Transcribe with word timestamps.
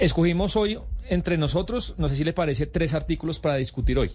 Escogimos 0.00 0.56
hoy 0.56 0.78
entre 1.10 1.36
nosotros, 1.36 1.96
no 1.98 2.08
sé 2.08 2.16
si 2.16 2.24
le 2.24 2.32
parece, 2.32 2.66
tres 2.66 2.94
artículos 2.94 3.40
para 3.40 3.56
discutir 3.56 3.98
hoy. 3.98 4.12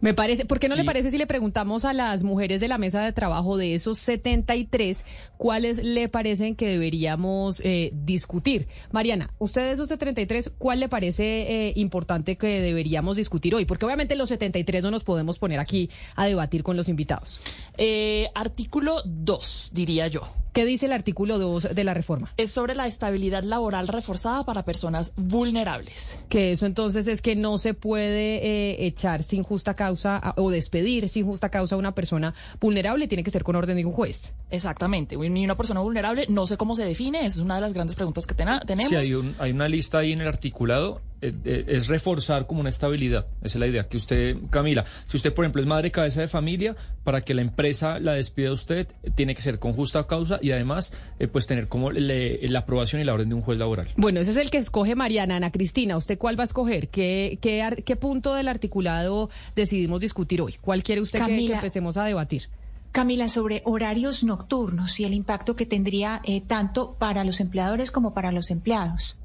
Me 0.00 0.12
parece, 0.12 0.44
¿por 0.44 0.58
qué 0.58 0.68
no 0.68 0.74
le 0.74 0.84
parece 0.84 1.10
si 1.10 1.16
le 1.16 1.26
preguntamos 1.26 1.84
a 1.84 1.94
las 1.94 2.22
mujeres 2.24 2.60
de 2.60 2.68
la 2.68 2.76
mesa 2.76 3.02
de 3.02 3.12
trabajo 3.12 3.56
de 3.56 3.74
esos 3.74 3.98
73 3.98 5.06
cuáles 5.38 5.82
le 5.82 6.08
parecen 6.08 6.56
que 6.56 6.68
deberíamos 6.68 7.60
eh, 7.64 7.90
discutir? 7.94 8.68
Mariana, 8.92 9.30
usted 9.38 9.62
de 9.62 9.72
esos 9.72 9.88
73, 9.88 10.52
¿cuál 10.58 10.80
le 10.80 10.88
parece 10.88 11.68
eh, 11.68 11.72
importante 11.76 12.36
que 12.36 12.60
deberíamos 12.60 13.16
discutir 13.16 13.54
hoy? 13.54 13.64
Porque 13.64 13.86
obviamente 13.86 14.16
los 14.16 14.28
73 14.28 14.82
no 14.82 14.90
nos 14.90 15.04
podemos 15.04 15.38
poner 15.38 15.60
aquí 15.60 15.88
a 16.16 16.26
debatir 16.26 16.62
con 16.62 16.76
los 16.76 16.88
invitados. 16.88 17.40
Eh, 17.78 18.28
artículo 18.34 19.02
2, 19.06 19.70
diría 19.72 20.08
yo. 20.08 20.22
¿Qué 20.54 20.64
dice 20.64 20.86
el 20.86 20.92
artículo 20.92 21.40
2 21.40 21.74
de 21.74 21.84
la 21.84 21.94
reforma? 21.94 22.32
Es 22.36 22.52
sobre 22.52 22.76
la 22.76 22.86
estabilidad 22.86 23.42
laboral 23.42 23.88
reforzada 23.88 24.44
para 24.44 24.64
personas 24.64 25.12
vulnerables. 25.16 26.20
Que 26.28 26.52
eso 26.52 26.66
entonces 26.66 27.06
es 27.06 27.22
que 27.22 27.36
no 27.36 27.58
se 27.58 27.74
puede 27.74 28.86
echar 28.86 29.22
sin 29.22 29.42
justa 29.42 29.74
causa 29.74 30.34
o 30.36 30.50
despedir 30.50 31.08
sin 31.08 31.26
justa 31.26 31.48
causa 31.48 31.74
a 31.74 31.78
una 31.78 31.94
persona 31.94 32.34
vulnerable, 32.60 33.08
tiene 33.08 33.24
que 33.24 33.30
ser 33.30 33.44
con 33.44 33.56
orden 33.56 33.76
de 33.76 33.84
un 33.84 33.92
juez. 33.92 34.32
Exactamente. 34.50 35.14
Y 35.14 35.44
una 35.44 35.56
persona 35.56 35.80
vulnerable, 35.80 36.26
no 36.28 36.46
sé 36.46 36.56
cómo 36.56 36.74
se 36.74 36.84
define, 36.84 37.20
esa 37.20 37.36
es 37.36 37.38
una 37.38 37.56
de 37.56 37.60
las 37.60 37.72
grandes 37.72 37.96
preguntas 37.96 38.26
que 38.26 38.34
tenemos. 38.34 38.88
Sí, 38.88 38.96
hay, 38.96 39.34
hay 39.38 39.50
una 39.50 39.68
lista 39.68 39.98
ahí 39.98 40.12
en 40.12 40.20
el 40.20 40.28
articulado 40.28 41.00
eh, 41.00 41.00
eh, 41.00 41.13
es 41.44 41.88
reforzar 41.88 42.46
como 42.46 42.60
una 42.60 42.68
estabilidad. 42.68 43.26
Esa 43.42 43.56
es 43.56 43.60
la 43.60 43.66
idea 43.66 43.88
que 43.88 43.96
usted, 43.96 44.36
Camila, 44.50 44.84
si 45.06 45.16
usted, 45.16 45.32
por 45.32 45.44
ejemplo, 45.44 45.60
es 45.60 45.66
madre 45.66 45.90
cabeza 45.90 46.20
de 46.20 46.28
familia, 46.28 46.76
para 47.04 47.20
que 47.20 47.34
la 47.34 47.42
empresa 47.42 47.98
la 47.98 48.12
despida 48.12 48.48
a 48.48 48.52
usted, 48.52 48.88
tiene 49.14 49.34
que 49.34 49.42
ser 49.42 49.58
con 49.58 49.72
justa 49.72 50.06
causa 50.06 50.38
y 50.42 50.50
además, 50.50 50.92
eh, 51.18 51.28
pues 51.28 51.46
tener 51.46 51.68
como 51.68 51.90
la 51.92 52.58
aprobación 52.58 53.00
y 53.00 53.04
la 53.04 53.14
orden 53.14 53.28
de 53.28 53.34
un 53.34 53.42
juez 53.42 53.58
laboral. 53.58 53.88
Bueno, 53.96 54.20
ese 54.20 54.32
es 54.32 54.36
el 54.36 54.50
que 54.50 54.58
escoge 54.58 54.94
Mariana. 54.94 55.36
Ana 55.36 55.50
Cristina, 55.50 55.96
¿usted 55.96 56.18
cuál 56.18 56.38
va 56.38 56.44
a 56.44 56.46
escoger? 56.46 56.88
¿Qué, 56.88 57.38
qué, 57.40 57.82
qué 57.84 57.96
punto 57.96 58.34
del 58.34 58.48
articulado 58.48 59.30
decidimos 59.56 60.00
discutir 60.00 60.40
hoy? 60.42 60.56
¿Cuál 60.60 60.82
quiere 60.82 61.00
usted 61.00 61.24
que, 61.24 61.46
empecemos 61.46 61.96
a 61.96 62.04
debatir? 62.04 62.48
Camila, 62.92 63.28
sobre 63.28 63.62
horarios 63.64 64.22
nocturnos 64.22 65.00
y 65.00 65.04
el 65.04 65.14
impacto 65.14 65.56
que 65.56 65.66
tendría 65.66 66.22
tanto 66.46 66.94
para 66.98 67.24
los 67.24 67.40
empleadores 67.40 67.90
como 67.90 68.14
para 68.14 68.30
los 68.30 68.52
empleados. 68.52 69.16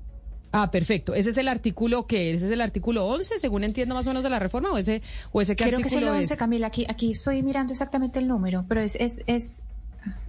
Ah, 0.52 0.72
perfecto. 0.72 1.14
Ese 1.14 1.30
es 1.30 1.38
el 1.38 1.48
artículo 1.48 2.08
que 2.08 2.34
ese 2.34 2.48
es 2.48 2.52
el 2.52 2.62
artículo 2.62 3.06
11, 3.06 3.40
según 3.40 3.64
entiendo 3.64 3.94
más 3.94 4.08
o 4.08 4.10
menos 4.10 4.24
de 4.24 4.30
la 4.30 4.40
reforma 4.40 4.72
o 4.72 4.78
ese 4.78 5.02
o 5.32 5.42
ese 5.42 5.56
qué 5.56 5.66
Creo 5.66 5.80
que 5.80 5.88
es 5.88 5.94
el 5.94 6.08
11, 6.08 6.38
Camila, 6.38 6.68
aquí 6.68 6.86
aquí 6.90 7.12
estoy 7.12 7.44
mirando 7.44 7.74
exactamente 7.74 8.20
el 8.20 8.28
número, 8.28 8.66
pero 8.68 8.82
es 8.82 8.96
es, 8.96 9.22
es... 9.28 9.64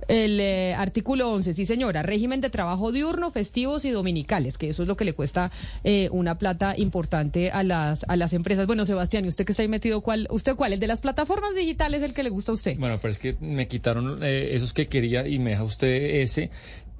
El 0.08 0.40
eh, 0.40 0.74
artículo 0.74 1.30
11, 1.30 1.54
sí 1.54 1.64
señora, 1.64 2.02
régimen 2.02 2.40
de 2.40 2.50
trabajo 2.50 2.90
diurno, 2.90 3.30
festivos 3.30 3.84
y 3.84 3.90
dominicales, 3.90 4.58
que 4.58 4.68
eso 4.68 4.82
es 4.82 4.88
lo 4.88 4.96
que 4.96 5.04
le 5.04 5.12
cuesta 5.12 5.52
eh, 5.84 6.08
una 6.10 6.36
plata 6.36 6.74
importante 6.76 7.52
a 7.52 7.62
las 7.62 8.04
a 8.08 8.16
las 8.16 8.32
empresas. 8.32 8.66
Bueno, 8.66 8.84
Sebastián, 8.84 9.24
¿y 9.24 9.28
usted 9.28 9.44
que 9.44 9.52
está 9.52 9.62
ahí 9.62 9.68
metido, 9.68 10.00
cuál, 10.00 10.26
usted 10.30 10.56
cuál, 10.56 10.72
el 10.72 10.80
de 10.80 10.88
las 10.88 11.00
plataformas 11.00 11.54
digitales, 11.54 12.02
el 12.02 12.12
que 12.12 12.24
le 12.24 12.30
gusta 12.30 12.50
a 12.50 12.54
usted? 12.54 12.76
Bueno, 12.76 12.98
pero 13.00 13.12
es 13.12 13.18
que 13.18 13.36
me 13.40 13.68
quitaron 13.68 14.24
eh, 14.24 14.56
esos 14.56 14.72
que 14.72 14.88
quería 14.88 15.28
y 15.28 15.38
me 15.38 15.50
deja 15.50 15.62
usted 15.62 15.88
ese. 15.88 16.50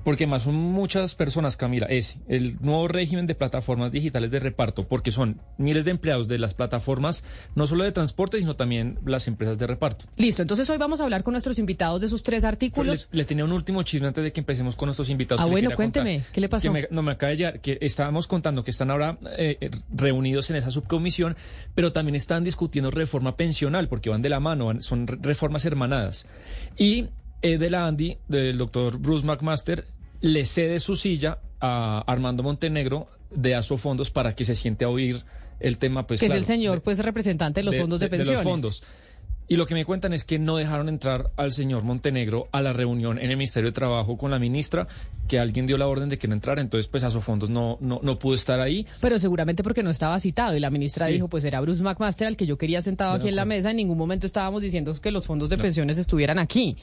Porque 0.04 0.26
más 0.26 0.44
son 0.44 0.54
muchas 0.54 1.14
personas, 1.14 1.56
Camila, 1.56 1.86
es 1.86 2.18
el 2.28 2.56
nuevo 2.60 2.88
régimen 2.88 3.26
de 3.26 3.34
plataformas 3.34 3.92
digitales 3.92 4.30
de 4.30 4.38
reparto, 4.38 4.88
porque 4.88 5.12
son 5.12 5.40
miles 5.58 5.84
de 5.84 5.90
empleados 5.90 6.26
de 6.26 6.38
las 6.38 6.54
plataformas, 6.54 7.24
no 7.54 7.66
solo 7.66 7.84
de 7.84 7.92
transporte, 7.92 8.38
sino 8.38 8.56
también 8.56 8.98
las 9.04 9.28
empresas 9.28 9.58
de 9.58 9.66
reparto. 9.66 10.06
Listo, 10.16 10.42
entonces 10.42 10.68
hoy 10.70 10.78
vamos 10.78 11.00
a 11.00 11.04
hablar 11.04 11.22
con 11.22 11.32
nuestros 11.32 11.58
invitados 11.58 12.00
de 12.00 12.08
sus 12.08 12.22
tres 12.22 12.44
artículos. 12.44 13.08
Le, 13.12 13.24
tenía 13.24 13.44
un 13.44 13.52
último 13.52 13.82
chisme 13.82 14.08
antes 14.08 14.24
de 14.24 14.32
que 14.32 14.40
empecemos 14.40 14.74
con 14.74 14.86
nuestros 14.86 15.10
invitados. 15.10 15.42
Ah, 15.42 15.46
bueno, 15.46 15.70
cuénteme, 15.76 16.22
¿qué 16.32 16.40
le 16.40 16.48
pasó? 16.48 16.72
no 16.90 17.02
me 17.02 17.12
acaba 17.12 17.30
de 17.30 17.36
llegar, 17.36 17.60
que 17.60 17.78
estábamos 17.80 18.26
contando 18.26 18.64
que 18.64 18.70
están 18.70 18.90
ahora 18.90 19.18
eh, 19.36 19.70
reunidos 19.92 20.50
en 20.50 20.56
esa 20.56 20.70
subcomisión, 20.70 21.36
pero 21.74 21.92
también 21.92 22.14
están 22.14 22.44
discutiendo 22.44 22.90
reforma 22.90 23.36
pensional, 23.36 23.88
porque 23.88 24.10
van 24.10 24.22
de 24.22 24.28
la 24.28 24.40
mano, 24.40 24.80
son 24.80 25.06
reformas 25.06 25.64
hermanadas. 25.64 26.26
Y 26.76 27.08
de 27.42 27.70
la 27.70 27.86
Andy, 27.86 28.16
del 28.28 28.58
doctor 28.58 28.98
Bruce 28.98 29.26
McMaster, 29.26 29.86
le 30.20 30.44
cede 30.44 30.80
su 30.80 30.96
silla 30.96 31.38
a 31.60 32.04
Armando 32.06 32.42
Montenegro 32.42 33.08
de 33.30 33.54
ASO 33.54 33.76
Fondos 33.76 34.10
para 34.10 34.34
que 34.34 34.44
se 34.44 34.54
siente 34.54 34.84
a 34.84 34.88
oír 34.88 35.24
el 35.60 35.78
tema. 35.78 36.06
Pues, 36.06 36.20
que 36.20 36.26
es 36.26 36.32
el 36.32 36.44
señor, 36.44 36.82
pues, 36.82 36.98
representante 36.98 37.60
de 37.60 37.64
los 37.64 37.76
fondos 37.76 38.00
de, 38.00 38.08
pensiones. 38.08 38.40
De 38.40 38.44
los 38.44 38.52
fondos. 38.52 38.82
Y 39.50 39.56
lo 39.56 39.66
que 39.66 39.74
me 39.74 39.84
cuentan 39.84 40.12
es 40.12 40.22
que 40.22 40.38
no 40.38 40.56
dejaron 40.56 40.88
entrar 40.88 41.32
al 41.36 41.50
señor 41.50 41.82
Montenegro 41.82 42.48
a 42.52 42.62
la 42.62 42.72
reunión 42.72 43.18
en 43.18 43.32
el 43.32 43.36
Ministerio 43.36 43.70
de 43.70 43.72
Trabajo 43.72 44.16
con 44.16 44.30
la 44.30 44.38
ministra, 44.38 44.86
que 45.26 45.40
alguien 45.40 45.66
dio 45.66 45.76
la 45.76 45.88
orden 45.88 46.08
de 46.08 46.18
que 46.18 46.28
no 46.28 46.34
entrara, 46.34 46.60
entonces 46.60 46.86
pues 46.86 47.02
Fondos 47.20 47.50
no, 47.50 47.76
no, 47.80 47.98
no 48.00 48.16
pudo 48.16 48.36
estar 48.36 48.60
ahí. 48.60 48.86
Pero 49.00 49.18
seguramente 49.18 49.64
porque 49.64 49.82
no 49.82 49.90
estaba 49.90 50.20
citado 50.20 50.56
y 50.56 50.60
la 50.60 50.70
ministra 50.70 51.06
dijo, 51.06 51.26
pues 51.26 51.42
era 51.42 51.60
Bruce 51.60 51.82
McMaster 51.82 52.28
al 52.28 52.36
que 52.36 52.46
yo 52.46 52.58
quería 52.58 52.80
sentado 52.80 53.12
aquí 53.12 53.26
en 53.26 53.34
la 53.34 53.44
mesa, 53.44 53.72
en 53.72 53.78
ningún 53.78 53.98
momento 53.98 54.24
estábamos 54.24 54.62
diciendo 54.62 54.94
que 55.00 55.10
los 55.10 55.26
fondos 55.26 55.50
de 55.50 55.56
pensiones 55.56 55.98
estuvieran 55.98 56.38
aquí. 56.38 56.76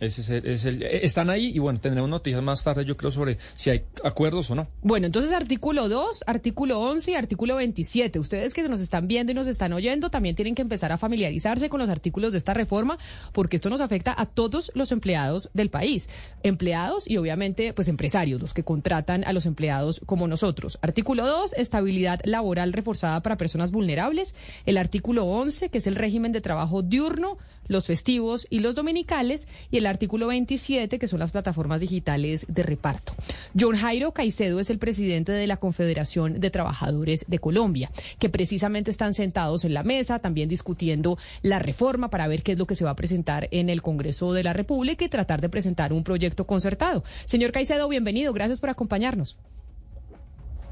Ese 0.00 0.20
es 0.44 0.64
el, 0.64 0.82
eh, 0.82 1.00
están 1.04 1.30
ahí 1.30 1.52
y 1.54 1.58
bueno, 1.58 1.80
tendremos 1.80 2.10
noticias 2.10 2.42
más 2.42 2.64
tarde, 2.64 2.84
yo 2.84 2.96
creo, 2.96 3.10
sobre 3.10 3.38
si 3.54 3.70
hay 3.70 3.84
acuerdos 4.02 4.50
o 4.50 4.54
no. 4.54 4.66
Bueno, 4.82 5.06
entonces 5.06 5.32
artículo 5.32 5.88
2, 5.88 6.24
artículo 6.26 6.80
11 6.80 7.12
y 7.12 7.14
artículo 7.14 7.56
27. 7.56 8.18
Ustedes 8.18 8.54
que 8.54 8.68
nos 8.68 8.80
están 8.80 9.06
viendo 9.06 9.32
y 9.32 9.34
nos 9.34 9.46
están 9.46 9.72
oyendo 9.72 10.10
también 10.10 10.34
tienen 10.34 10.54
que 10.54 10.62
empezar 10.62 10.90
a 10.90 10.98
familiarizarse 10.98 11.68
con 11.68 11.80
los 11.80 11.88
artículos 11.88 12.32
de 12.32 12.38
esta 12.38 12.54
reforma 12.54 12.98
porque 13.32 13.56
esto 13.56 13.70
nos 13.70 13.80
afecta 13.80 14.14
a 14.16 14.26
todos 14.26 14.72
los 14.74 14.90
empleados 14.90 15.50
del 15.54 15.70
país. 15.70 16.08
Empleados 16.42 17.08
y 17.08 17.16
obviamente 17.16 17.72
pues 17.72 17.88
empresarios, 17.88 18.40
los 18.40 18.52
que 18.52 18.64
contratan 18.64 19.24
a 19.24 19.32
los 19.32 19.46
empleados 19.46 20.00
como 20.06 20.26
nosotros. 20.26 20.78
Artículo 20.82 21.26
2, 21.26 21.54
estabilidad 21.54 22.20
laboral 22.24 22.72
reforzada 22.72 23.22
para 23.22 23.36
personas 23.36 23.70
vulnerables. 23.70 24.34
El 24.66 24.76
artículo 24.76 25.24
11, 25.24 25.68
que 25.68 25.78
es 25.78 25.86
el 25.86 25.94
régimen 25.94 26.32
de 26.32 26.40
trabajo 26.40 26.82
diurno 26.82 27.38
los 27.68 27.86
festivos 27.86 28.46
y 28.50 28.60
los 28.60 28.74
dominicales, 28.74 29.48
y 29.70 29.78
artículo 29.86 30.28
27, 30.28 30.98
que 30.98 31.08
son 31.08 31.18
las 31.18 31.30
plataformas 31.30 31.80
digitales 31.80 32.46
de 32.48 32.62
reparto. 32.62 33.12
John 33.58 33.76
Jairo 33.76 34.12
Caicedo 34.12 34.60
es 34.60 34.70
el 34.70 34.78
presidente 34.78 35.32
de 35.32 35.46
la 35.46 35.56
Confederación 35.56 36.40
de 36.40 36.50
Trabajadores 36.50 37.24
de 37.28 37.38
Colombia, 37.38 37.90
que 38.18 38.28
precisamente 38.28 38.90
están 38.90 39.14
sentados 39.14 39.64
en 39.64 39.74
la 39.74 39.82
mesa, 39.82 40.18
también 40.18 40.48
discutiendo 40.48 41.18
la 41.42 41.58
reforma 41.58 42.10
para 42.10 42.28
ver 42.28 42.42
qué 42.42 42.52
es 42.52 42.58
lo 42.58 42.66
que 42.66 42.76
se 42.76 42.84
va 42.84 42.90
a 42.90 42.96
presentar 42.96 43.48
en 43.50 43.70
el 43.70 43.82
Congreso 43.82 44.32
de 44.32 44.42
la 44.42 44.52
República 44.52 45.04
y 45.04 45.08
tratar 45.08 45.40
de 45.40 45.48
presentar 45.48 45.92
un 45.92 46.04
proyecto 46.04 46.46
concertado. 46.46 47.04
Señor 47.24 47.52
Caicedo, 47.52 47.88
bienvenido, 47.88 48.32
gracias 48.32 48.60
por 48.60 48.70
acompañarnos. 48.70 49.38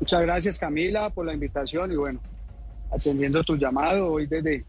Muchas 0.00 0.22
gracias 0.22 0.58
Camila 0.58 1.10
por 1.10 1.26
la 1.26 1.32
invitación 1.32 1.92
y 1.92 1.96
bueno, 1.96 2.20
atendiendo 2.90 3.44
tu 3.44 3.56
llamado 3.56 4.08
hoy 4.08 4.26
desde 4.26 4.64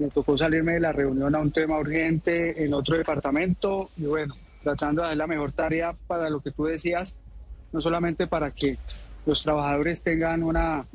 me 0.00 0.08
tocó 0.08 0.36
salirme 0.36 0.72
de 0.72 0.80
la 0.80 0.92
reunión 0.92 1.34
a 1.34 1.40
un 1.40 1.52
tema 1.52 1.78
urgente 1.78 2.64
en 2.64 2.72
otro 2.72 2.96
departamento 2.96 3.90
y 3.98 4.04
bueno, 4.04 4.34
tratando 4.62 5.02
de 5.02 5.08
hacer 5.08 5.18
la 5.18 5.26
mejor 5.26 5.52
tarea 5.52 5.94
para 6.06 6.30
lo 6.30 6.40
que 6.40 6.52
tú 6.52 6.64
decías, 6.64 7.14
no 7.70 7.82
solamente 7.82 8.26
para 8.26 8.50
que 8.50 8.78
los 9.26 9.42
trabajadores 9.42 10.02
tengan 10.02 10.42
una 10.42 10.86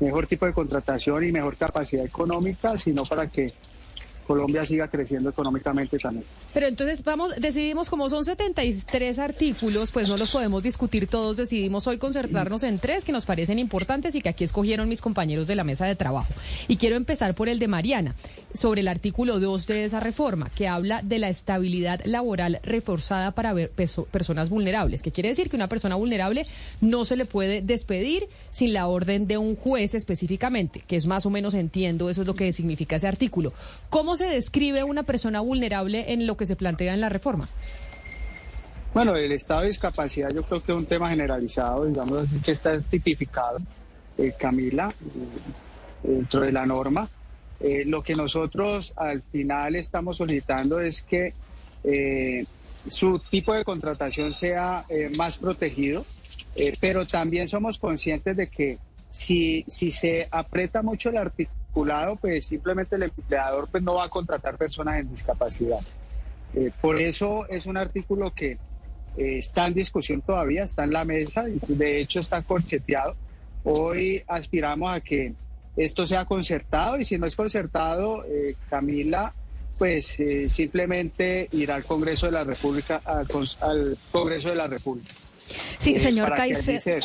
mejor 0.00 0.26
tipo 0.26 0.44
de 0.44 0.52
contratación 0.52 1.22
y 1.24 1.30
mejor 1.30 1.56
capacidad 1.56 2.04
económica, 2.04 2.76
sino 2.76 3.04
para 3.04 3.28
que 3.28 3.52
Colombia 4.26 4.64
siga 4.64 4.88
creciendo 4.88 5.30
económicamente 5.30 5.98
también. 5.98 6.24
Pero 6.52 6.66
entonces 6.66 7.02
vamos, 7.04 7.34
decidimos 7.36 7.88
como 7.88 8.08
son 8.08 8.24
73 8.24 9.18
artículos, 9.18 9.90
pues 9.90 10.08
no 10.08 10.16
los 10.16 10.30
podemos 10.30 10.62
discutir 10.62 11.06
todos, 11.06 11.36
decidimos 11.36 11.86
hoy 11.86 11.98
concentrarnos 11.98 12.62
en 12.62 12.78
tres 12.78 13.04
que 13.04 13.12
nos 13.12 13.26
parecen 13.26 13.58
importantes 13.58 14.14
y 14.14 14.20
que 14.20 14.28
aquí 14.28 14.44
escogieron 14.44 14.88
mis 14.88 15.00
compañeros 15.00 15.46
de 15.46 15.56
la 15.56 15.64
mesa 15.64 15.86
de 15.86 15.96
trabajo. 15.96 16.32
Y 16.68 16.76
quiero 16.76 16.96
empezar 16.96 17.34
por 17.34 17.48
el 17.48 17.58
de 17.58 17.68
Mariana, 17.68 18.14
sobre 18.54 18.80
el 18.80 18.88
artículo 18.88 19.40
2 19.40 19.66
de 19.66 19.84
esa 19.84 20.00
reforma, 20.00 20.50
que 20.50 20.68
habla 20.68 21.02
de 21.02 21.18
la 21.18 21.28
estabilidad 21.28 22.00
laboral 22.04 22.60
reforzada 22.62 23.32
para 23.32 23.52
ver 23.52 23.70
personas 23.70 24.48
vulnerables, 24.48 25.02
que 25.02 25.12
quiere 25.12 25.28
decir 25.28 25.50
que 25.50 25.56
una 25.56 25.68
persona 25.68 25.96
vulnerable 25.96 26.42
no 26.80 27.04
se 27.04 27.16
le 27.16 27.24
puede 27.24 27.62
despedir 27.62 28.28
sin 28.50 28.72
la 28.72 28.86
orden 28.86 29.26
de 29.26 29.38
un 29.38 29.56
juez 29.56 29.94
específicamente, 29.94 30.82
que 30.86 30.96
es 30.96 31.06
más 31.06 31.26
o 31.26 31.30
menos 31.30 31.54
entiendo, 31.54 32.10
eso 32.10 32.22
es 32.22 32.26
lo 32.26 32.34
que 32.34 32.52
significa 32.52 32.96
ese 32.96 33.08
artículo. 33.08 33.52
¿Cómo 33.88 34.09
se 34.16 34.26
describe 34.26 34.84
una 34.84 35.02
persona 35.02 35.40
vulnerable 35.40 36.12
en 36.12 36.26
lo 36.26 36.36
que 36.36 36.46
se 36.46 36.56
plantea 36.56 36.94
en 36.94 37.00
la 37.00 37.08
reforma? 37.08 37.48
Bueno, 38.92 39.14
el 39.14 39.30
estado 39.30 39.60
de 39.60 39.68
discapacidad 39.68 40.30
yo 40.34 40.42
creo 40.42 40.62
que 40.62 40.72
es 40.72 40.78
un 40.78 40.86
tema 40.86 41.10
generalizado, 41.10 41.84
digamos 41.84 42.24
que 42.44 42.50
está 42.50 42.76
tipificado, 42.78 43.58
eh, 44.18 44.32
Camila, 44.36 44.92
eh, 44.92 46.08
dentro 46.08 46.40
de 46.40 46.50
la 46.50 46.66
norma. 46.66 47.08
Eh, 47.60 47.84
lo 47.84 48.02
que 48.02 48.14
nosotros 48.14 48.92
al 48.96 49.22
final 49.22 49.76
estamos 49.76 50.16
solicitando 50.16 50.80
es 50.80 51.02
que 51.02 51.34
su 52.88 53.18
tipo 53.18 53.54
de 53.54 53.64
contratación 53.64 54.34
sea 54.34 54.84
más 55.16 55.38
protegido, 55.38 56.04
pero 56.80 57.06
también 57.06 57.48
somos 57.48 57.78
conscientes 57.78 58.36
de 58.36 58.48
que 58.48 58.78
si, 59.10 59.64
si 59.66 59.90
se 59.90 60.28
aprieta 60.30 60.82
mucho 60.82 61.10
el 61.10 61.18
artículo, 61.18 62.16
pues 62.20 62.46
simplemente 62.46 62.96
el 62.96 63.04
empleador 63.04 63.68
pues, 63.70 63.82
no 63.82 63.94
va 63.94 64.04
a 64.04 64.08
contratar 64.08 64.56
personas 64.56 65.00
en 65.00 65.10
discapacidad. 65.10 65.80
Eh, 66.54 66.70
por 66.80 67.00
eso 67.00 67.48
es 67.48 67.66
un 67.66 67.76
artículo 67.76 68.32
que, 68.32 68.58
eh, 69.16 69.38
está 69.38 69.66
en 69.66 69.74
discusión 69.74 70.22
todavía, 70.22 70.64
está 70.64 70.84
en 70.84 70.92
la 70.92 71.04
mesa, 71.04 71.44
de 71.44 72.00
hecho 72.00 72.20
está 72.20 72.42
corcheteado. 72.42 73.14
Hoy 73.64 74.22
aspiramos 74.26 74.94
a 74.94 75.00
que 75.00 75.34
esto 75.76 76.06
sea 76.06 76.24
concertado 76.24 76.98
y 76.98 77.04
si 77.04 77.18
no 77.18 77.26
es 77.26 77.36
concertado, 77.36 78.24
eh, 78.24 78.56
Camila, 78.68 79.32
pues 79.78 80.18
eh, 80.20 80.48
simplemente 80.48 81.48
irá 81.52 81.74
al 81.74 81.84
Congreso 81.84 82.26
de 82.26 82.32
la 82.32 82.44
República, 82.44 83.00
al, 83.04 83.26
al 83.60 83.98
Congreso 84.12 84.50
de 84.50 84.56
la 84.56 84.66
República. 84.66 85.12
Sí, 85.78 85.98
señor 85.98 86.34
Caicedo. 86.34 87.00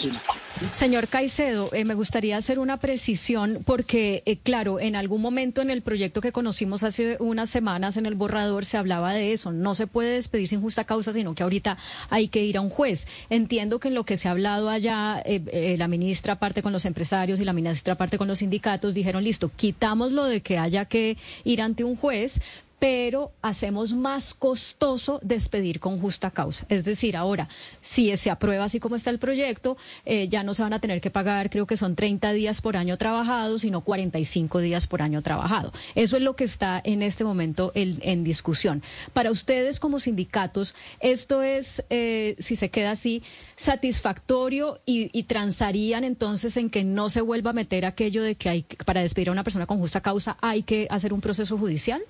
Señor 0.73 1.07
Caicedo, 1.07 1.69
me 1.85 1.93
gustaría 1.95 2.37
hacer 2.37 2.59
una 2.59 2.77
precisión 2.77 3.63
porque, 3.65 4.23
eh, 4.25 4.37
claro, 4.37 4.79
en 4.79 4.95
algún 4.95 5.21
momento 5.21 5.61
en 5.61 5.69
el 5.69 5.81
proyecto 5.81 6.21
que 6.21 6.31
conocimos 6.31 6.83
hace 6.83 7.17
unas 7.19 7.49
semanas 7.49 7.97
en 7.97 8.05
el 8.05 8.15
borrador 8.15 8.65
se 8.65 8.77
hablaba 8.77 9.13
de 9.13 9.33
eso. 9.33 9.51
No 9.51 9.75
se 9.75 9.87
puede 9.87 10.13
despedir 10.13 10.47
sin 10.47 10.61
justa 10.61 10.83
causa, 10.83 11.13
sino 11.13 11.35
que 11.35 11.43
ahorita 11.43 11.77
hay 12.09 12.27
que 12.27 12.43
ir 12.43 12.57
a 12.57 12.61
un 12.61 12.69
juez. 12.69 13.07
Entiendo 13.29 13.79
que 13.79 13.89
en 13.89 13.95
lo 13.95 14.05
que 14.05 14.17
se 14.17 14.27
ha 14.27 14.31
hablado 14.31 14.69
allá, 14.69 15.21
eh, 15.25 15.41
eh, 15.51 15.75
la 15.77 15.87
ministra 15.87 16.39
parte 16.39 16.61
con 16.61 16.71
los 16.71 16.85
empresarios 16.85 17.39
y 17.39 17.45
la 17.45 17.53
ministra 17.53 17.95
parte 17.95 18.17
con 18.17 18.27
los 18.27 18.39
sindicatos 18.39 18.93
dijeron, 18.93 19.23
listo, 19.23 19.51
quitamos 19.55 20.11
lo 20.11 20.25
de 20.25 20.41
que 20.41 20.57
haya 20.57 20.85
que 20.85 21.17
ir 21.43 21.61
ante 21.61 21.83
un 21.83 21.95
juez, 21.95 22.41
pero 22.79 23.31
hacemos 23.41 23.93
más 23.93 24.33
costoso 24.33 25.19
despedir 25.23 25.79
con 25.79 25.99
justa 25.99 26.31
causa. 26.31 26.65
Es 26.69 26.83
decir, 26.85 27.15
ahora, 27.15 27.47
si 27.81 28.15
se 28.17 28.29
aprueba 28.29 28.65
así 28.65 28.79
como 28.79 28.95
está 28.95 29.09
el 29.09 29.19
proyecto, 29.19 29.77
eh, 30.05 30.27
ya 30.27 30.43
no 30.43 30.53
se 30.53 30.63
van 30.63 30.73
a 30.73 30.79
tener 30.79 31.01
que 31.01 31.09
pagar, 31.09 31.49
creo 31.49 31.65
que 31.65 31.77
son 31.77 31.95
30 31.95 32.33
días 32.33 32.61
por 32.61 32.77
año 32.77 32.97
trabajado, 32.97 33.59
sino 33.59 33.81
45 33.81 34.59
días 34.59 34.87
por 34.87 35.01
año 35.01 35.21
trabajado. 35.21 35.71
Eso 35.95 36.17
es 36.17 36.23
lo 36.23 36.35
que 36.35 36.43
está 36.43 36.81
en 36.83 37.01
este 37.01 37.23
momento 37.23 37.71
en, 37.75 38.23
discusión. 38.23 38.81
Para 39.13 39.31
ustedes 39.31 39.79
como 39.79 39.99
sindicatos, 39.99 40.75
esto 40.99 41.43
es, 41.43 41.83
eh, 41.89 42.35
si 42.39 42.55
se 42.55 42.69
queda 42.69 42.91
así, 42.91 43.23
satisfactorio 43.55 44.79
y, 44.85 45.23
transarían 45.23 46.03
entonces 46.03 46.55
en 46.57 46.69
que 46.69 46.83
no 46.83 47.09
se 47.09 47.21
vuelva 47.21 47.49
a 47.49 47.53
meter 47.53 47.85
aquello 47.85 48.21
de 48.21 48.35
que 48.35 48.49
hay, 48.49 48.65
para 48.85 49.01
despedir 49.01 49.29
a 49.29 49.31
una 49.31 49.43
persona 49.43 49.65
con 49.65 49.79
justa 49.79 50.01
causa 50.01 50.37
hay 50.41 50.63
que 50.63 50.87
hacer 50.89 51.13
un 51.13 51.21
proceso 51.21 51.57
judicial? 51.57 52.01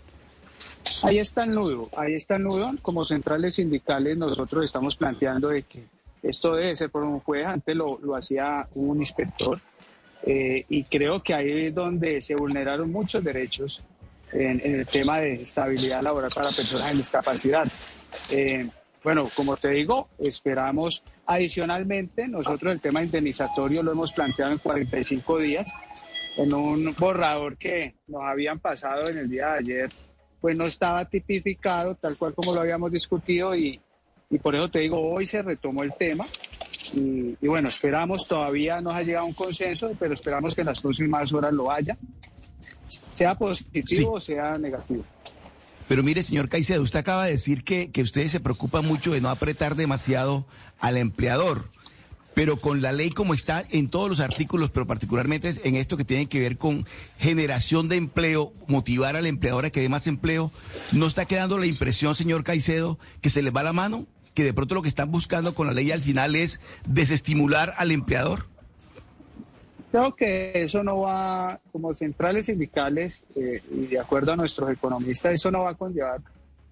Ahí 1.02 1.20
está 1.20 1.44
el 1.44 1.52
nudo, 1.52 1.90
ahí 1.98 2.14
está 2.16 2.36
el 2.36 2.44
nudo. 2.44 2.72
Como 2.82 3.04
centrales 3.04 3.56
sindicales 3.56 4.18
nosotros 4.18 4.66
estamos 4.66 4.96
planteando 4.96 5.50
de 5.50 5.64
que 5.64 5.84
esto 6.24 6.56
debe 6.56 6.76
ser 6.76 6.90
por 6.90 7.04
un 7.04 7.20
juez, 7.20 7.46
antes 7.46 7.76
lo, 7.76 8.00
hacía 8.16 8.68
un 8.76 8.98
inspector, 8.98 9.60
eh, 10.24 10.66
y 10.70 10.84
creo 10.84 11.22
que 11.22 11.34
ahí 11.36 11.68
es 11.68 11.76
donde 11.76 12.20
se 12.22 12.36
vulneraron 12.36 12.92
muchos 12.92 13.24
derechos 13.24 13.84
en, 14.32 14.60
el 14.64 14.88
tema 14.88 15.20
de 15.20 15.44
estabilidad 15.44 16.02
laboral 16.02 16.32
para 16.34 16.52
personas 16.52 16.92
en 16.92 16.98
discapacidad. 16.98 17.68
Eh, 18.30 18.68
bueno, 19.04 19.30
como 19.36 19.56
te 19.58 19.70
digo, 19.70 20.10
esperamos 20.18 21.04
adicionalmente, 21.28 22.28
nosotros 22.28 22.74
el 22.74 22.82
tema 22.82 23.04
indemnizatorio 23.04 23.84
lo 23.84 23.92
hemos 23.92 24.12
planteado 24.14 24.54
en 24.54 24.58
45 24.58 25.38
días, 25.38 25.72
en 26.38 26.54
un 26.54 26.96
borrador 26.98 27.56
que 27.58 27.96
nos 28.08 28.24
habían 28.24 28.60
pasado 28.60 29.08
en 29.10 29.20
el 29.20 29.30
día 29.30 29.50
de 29.54 29.60
ayer 29.60 29.90
pues 30.46 30.56
no 30.56 30.68
estaba 30.68 31.04
tipificado 31.06 31.96
tal 31.96 32.16
cual 32.18 32.36
como 32.36 32.54
lo 32.54 32.62
habíamos 32.62 32.92
discutido 32.92 33.56
y, 33.56 33.82
por 34.44 34.54
eso 34.56 34.70
te 34.70 34.78
digo, 34.78 35.02
hoy 35.02 35.26
se 35.26 35.42
retomó 35.42 35.82
el 35.82 35.92
tema 35.98 36.28
y, 36.94 37.48
bueno, 37.48 37.68
esperamos, 37.68 38.28
todavía 38.28 38.80
no 38.80 38.92
ha 38.92 39.02
llegado 39.02 39.26
a 39.26 39.28
un 39.28 39.34
consenso, 39.34 39.90
pero 40.00 40.14
esperamos 40.14 40.54
que 40.54 40.62
en 40.62 40.68
las 40.68 40.82
próximas 40.82 41.34
horas 41.34 41.52
lo 41.52 41.72
haya, 41.72 41.98
sea 43.16 43.34
positivo 43.34 44.12
o 44.12 44.22
sea 44.22 44.56
negativo. 44.60 45.04
Pero 45.88 46.04
mire, 46.04 46.22
señor 46.22 46.48
Caicedo, 46.48 46.84
usted 46.84 47.00
acaba 47.00 47.26
de 47.26 47.32
decir 47.32 47.64
que, 47.64 47.90
que 47.90 48.04
ustedes 48.04 48.30
se 48.30 48.40
preocupan 48.40 48.86
mucho 48.86 49.14
de 49.14 49.22
no 49.22 49.30
apretar 49.30 49.74
demasiado 49.74 50.46
al 50.78 50.98
empleador 50.98 51.72
pero 52.36 52.58
con 52.58 52.82
la 52.82 52.92
ley 52.92 53.10
como 53.10 53.34
está 53.34 53.64
en 53.72 53.90
todos 53.90 54.10
los 54.10 54.20
artículos, 54.20 54.70
pero 54.70 54.86
particularmente 54.86 55.52
en 55.64 55.76
esto 55.76 55.98
que 55.98 56.04
tiene 56.04 56.28
que 56.28 56.40
ver 56.40 56.58
con 56.58 56.86
generación 57.18 57.90
de 57.90 57.96
empleo, 57.96 58.54
motivar 58.68 59.16
al 59.16 59.26
empleador 59.26 59.66
a 59.66 59.70
que 59.72 59.82
dé 59.82 59.90
más 59.90 60.06
empleo, 60.06 60.52
¿no 60.92 61.08
está 61.08 61.26
quedando 61.26 61.58
la 61.58 61.66
impresión, 61.66 62.14
señor 62.14 62.44
Caicedo, 62.44 63.00
que 63.22 63.30
se 63.30 63.42
les 63.42 63.56
va 63.56 63.64
la 63.64 63.74
mano? 63.74 64.06
Que 64.36 64.44
de 64.44 64.54
pronto 64.54 64.76
lo 64.76 64.82
que 64.82 64.90
están 64.90 65.12
buscando 65.12 65.56
con 65.56 65.66
la 65.66 65.74
ley 65.74 65.92
al 65.92 66.02
final 66.02 66.36
es 66.36 66.60
desestimular 66.88 67.72
al 67.78 67.92
empleador. 67.92 68.48
Creo 69.92 70.14
que 70.14 70.52
eso 70.56 70.84
no 70.84 71.00
va, 71.00 71.62
como 71.72 71.94
centrales 71.96 72.48
sindicales, 72.48 73.24
eh, 73.38 73.64
y 73.72 73.88
de 73.88 73.98
acuerdo 73.98 74.34
a 74.34 74.36
nuestros 74.36 74.70
economistas, 74.70 75.34
eso 75.34 75.50
no 75.52 75.64
va 75.64 75.70
a 75.70 75.76
conllevar 75.76 76.20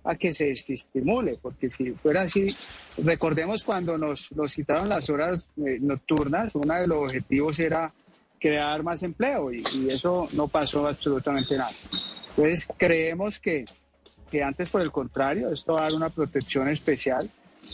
a 0.03 0.15
que 0.15 0.33
se 0.33 0.51
estimule, 0.51 1.37
porque 1.41 1.71
si 1.71 1.91
fuera 1.91 2.21
así, 2.21 2.55
recordemos 2.97 3.63
cuando 3.63 3.97
nos, 3.97 4.31
nos 4.33 4.53
quitaron 4.53 4.89
las 4.89 5.09
horas 5.09 5.49
eh, 5.57 5.77
nocturnas, 5.79 6.55
uno 6.55 6.75
de 6.75 6.87
los 6.87 6.97
objetivos 7.03 7.59
era 7.59 7.91
crear 8.39 8.83
más 8.83 9.01
empleo 9.03 9.53
y, 9.53 9.63
eso 9.89 10.27
no 10.33 10.49
pasó 10.49 10.85
absolutamente 10.85 11.57
nada. 11.57 11.71
Entonces 12.35 12.67
creemos 12.77 13.39
que, 13.39 13.63
que, 14.29 14.43
antes 14.43 14.69
por 14.69 14.81
el 14.81 14.91
contrario, 14.91 15.49
esto 15.49 15.73
va 15.73 15.79
a 15.79 15.83
dar 15.83 15.93
una 15.93 16.09
protección 16.09 16.67
especial 16.67 17.29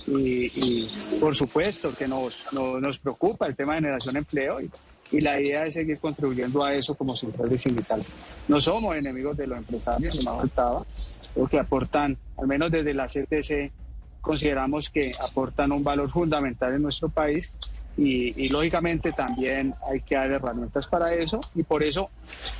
y, 0.06 0.88
por 1.20 1.36
supuesto 1.36 1.96
que 1.96 2.08
nos, 2.08 2.46
nos, 2.54 3.00
preocupa 3.00 3.48
el 3.48 3.56
tema 3.56 3.74
de 3.74 3.80
generación 3.80 4.14
de 4.14 4.20
empleo 4.20 4.62
y, 4.62 4.70
y 5.12 5.22
la 5.22 5.40
idea 5.40 5.66
es 5.66 5.74
seguir 5.74 6.00
contribuyendo 6.00 6.64
a 6.64 6.74
eso 6.74 6.94
como 6.96 7.14
de 7.14 7.58
sindical. 7.58 8.04
No 8.48 8.60
somos 8.60 8.96
enemigos 8.96 9.36
de 9.38 9.48
los 9.48 9.58
empresarios, 9.58 10.24
no 10.24 10.34
me 10.34 10.40
faltaba, 10.42 10.84
o 11.36 11.48
que 11.48 11.60
aportan, 11.60 12.18
al 12.38 12.48
menos 12.48 12.72
desde 12.72 12.94
la 12.94 13.08
CTC, 13.08 13.72
consideramos 14.22 14.90
que 14.90 15.14
aportan 15.20 15.72
un 15.72 15.84
valor 15.84 16.10
fundamental 16.10 16.74
en 16.74 16.82
nuestro 16.82 17.10
país 17.10 17.54
y, 17.98 18.48
lógicamente 18.50 19.12
también 19.12 19.74
hay 19.92 20.00
que 20.02 20.16
dar 20.16 20.32
herramientas 20.32 20.88
para 20.88 21.14
eso 21.14 21.40
y 21.54 21.64
por 21.64 21.84
eso 21.84 22.10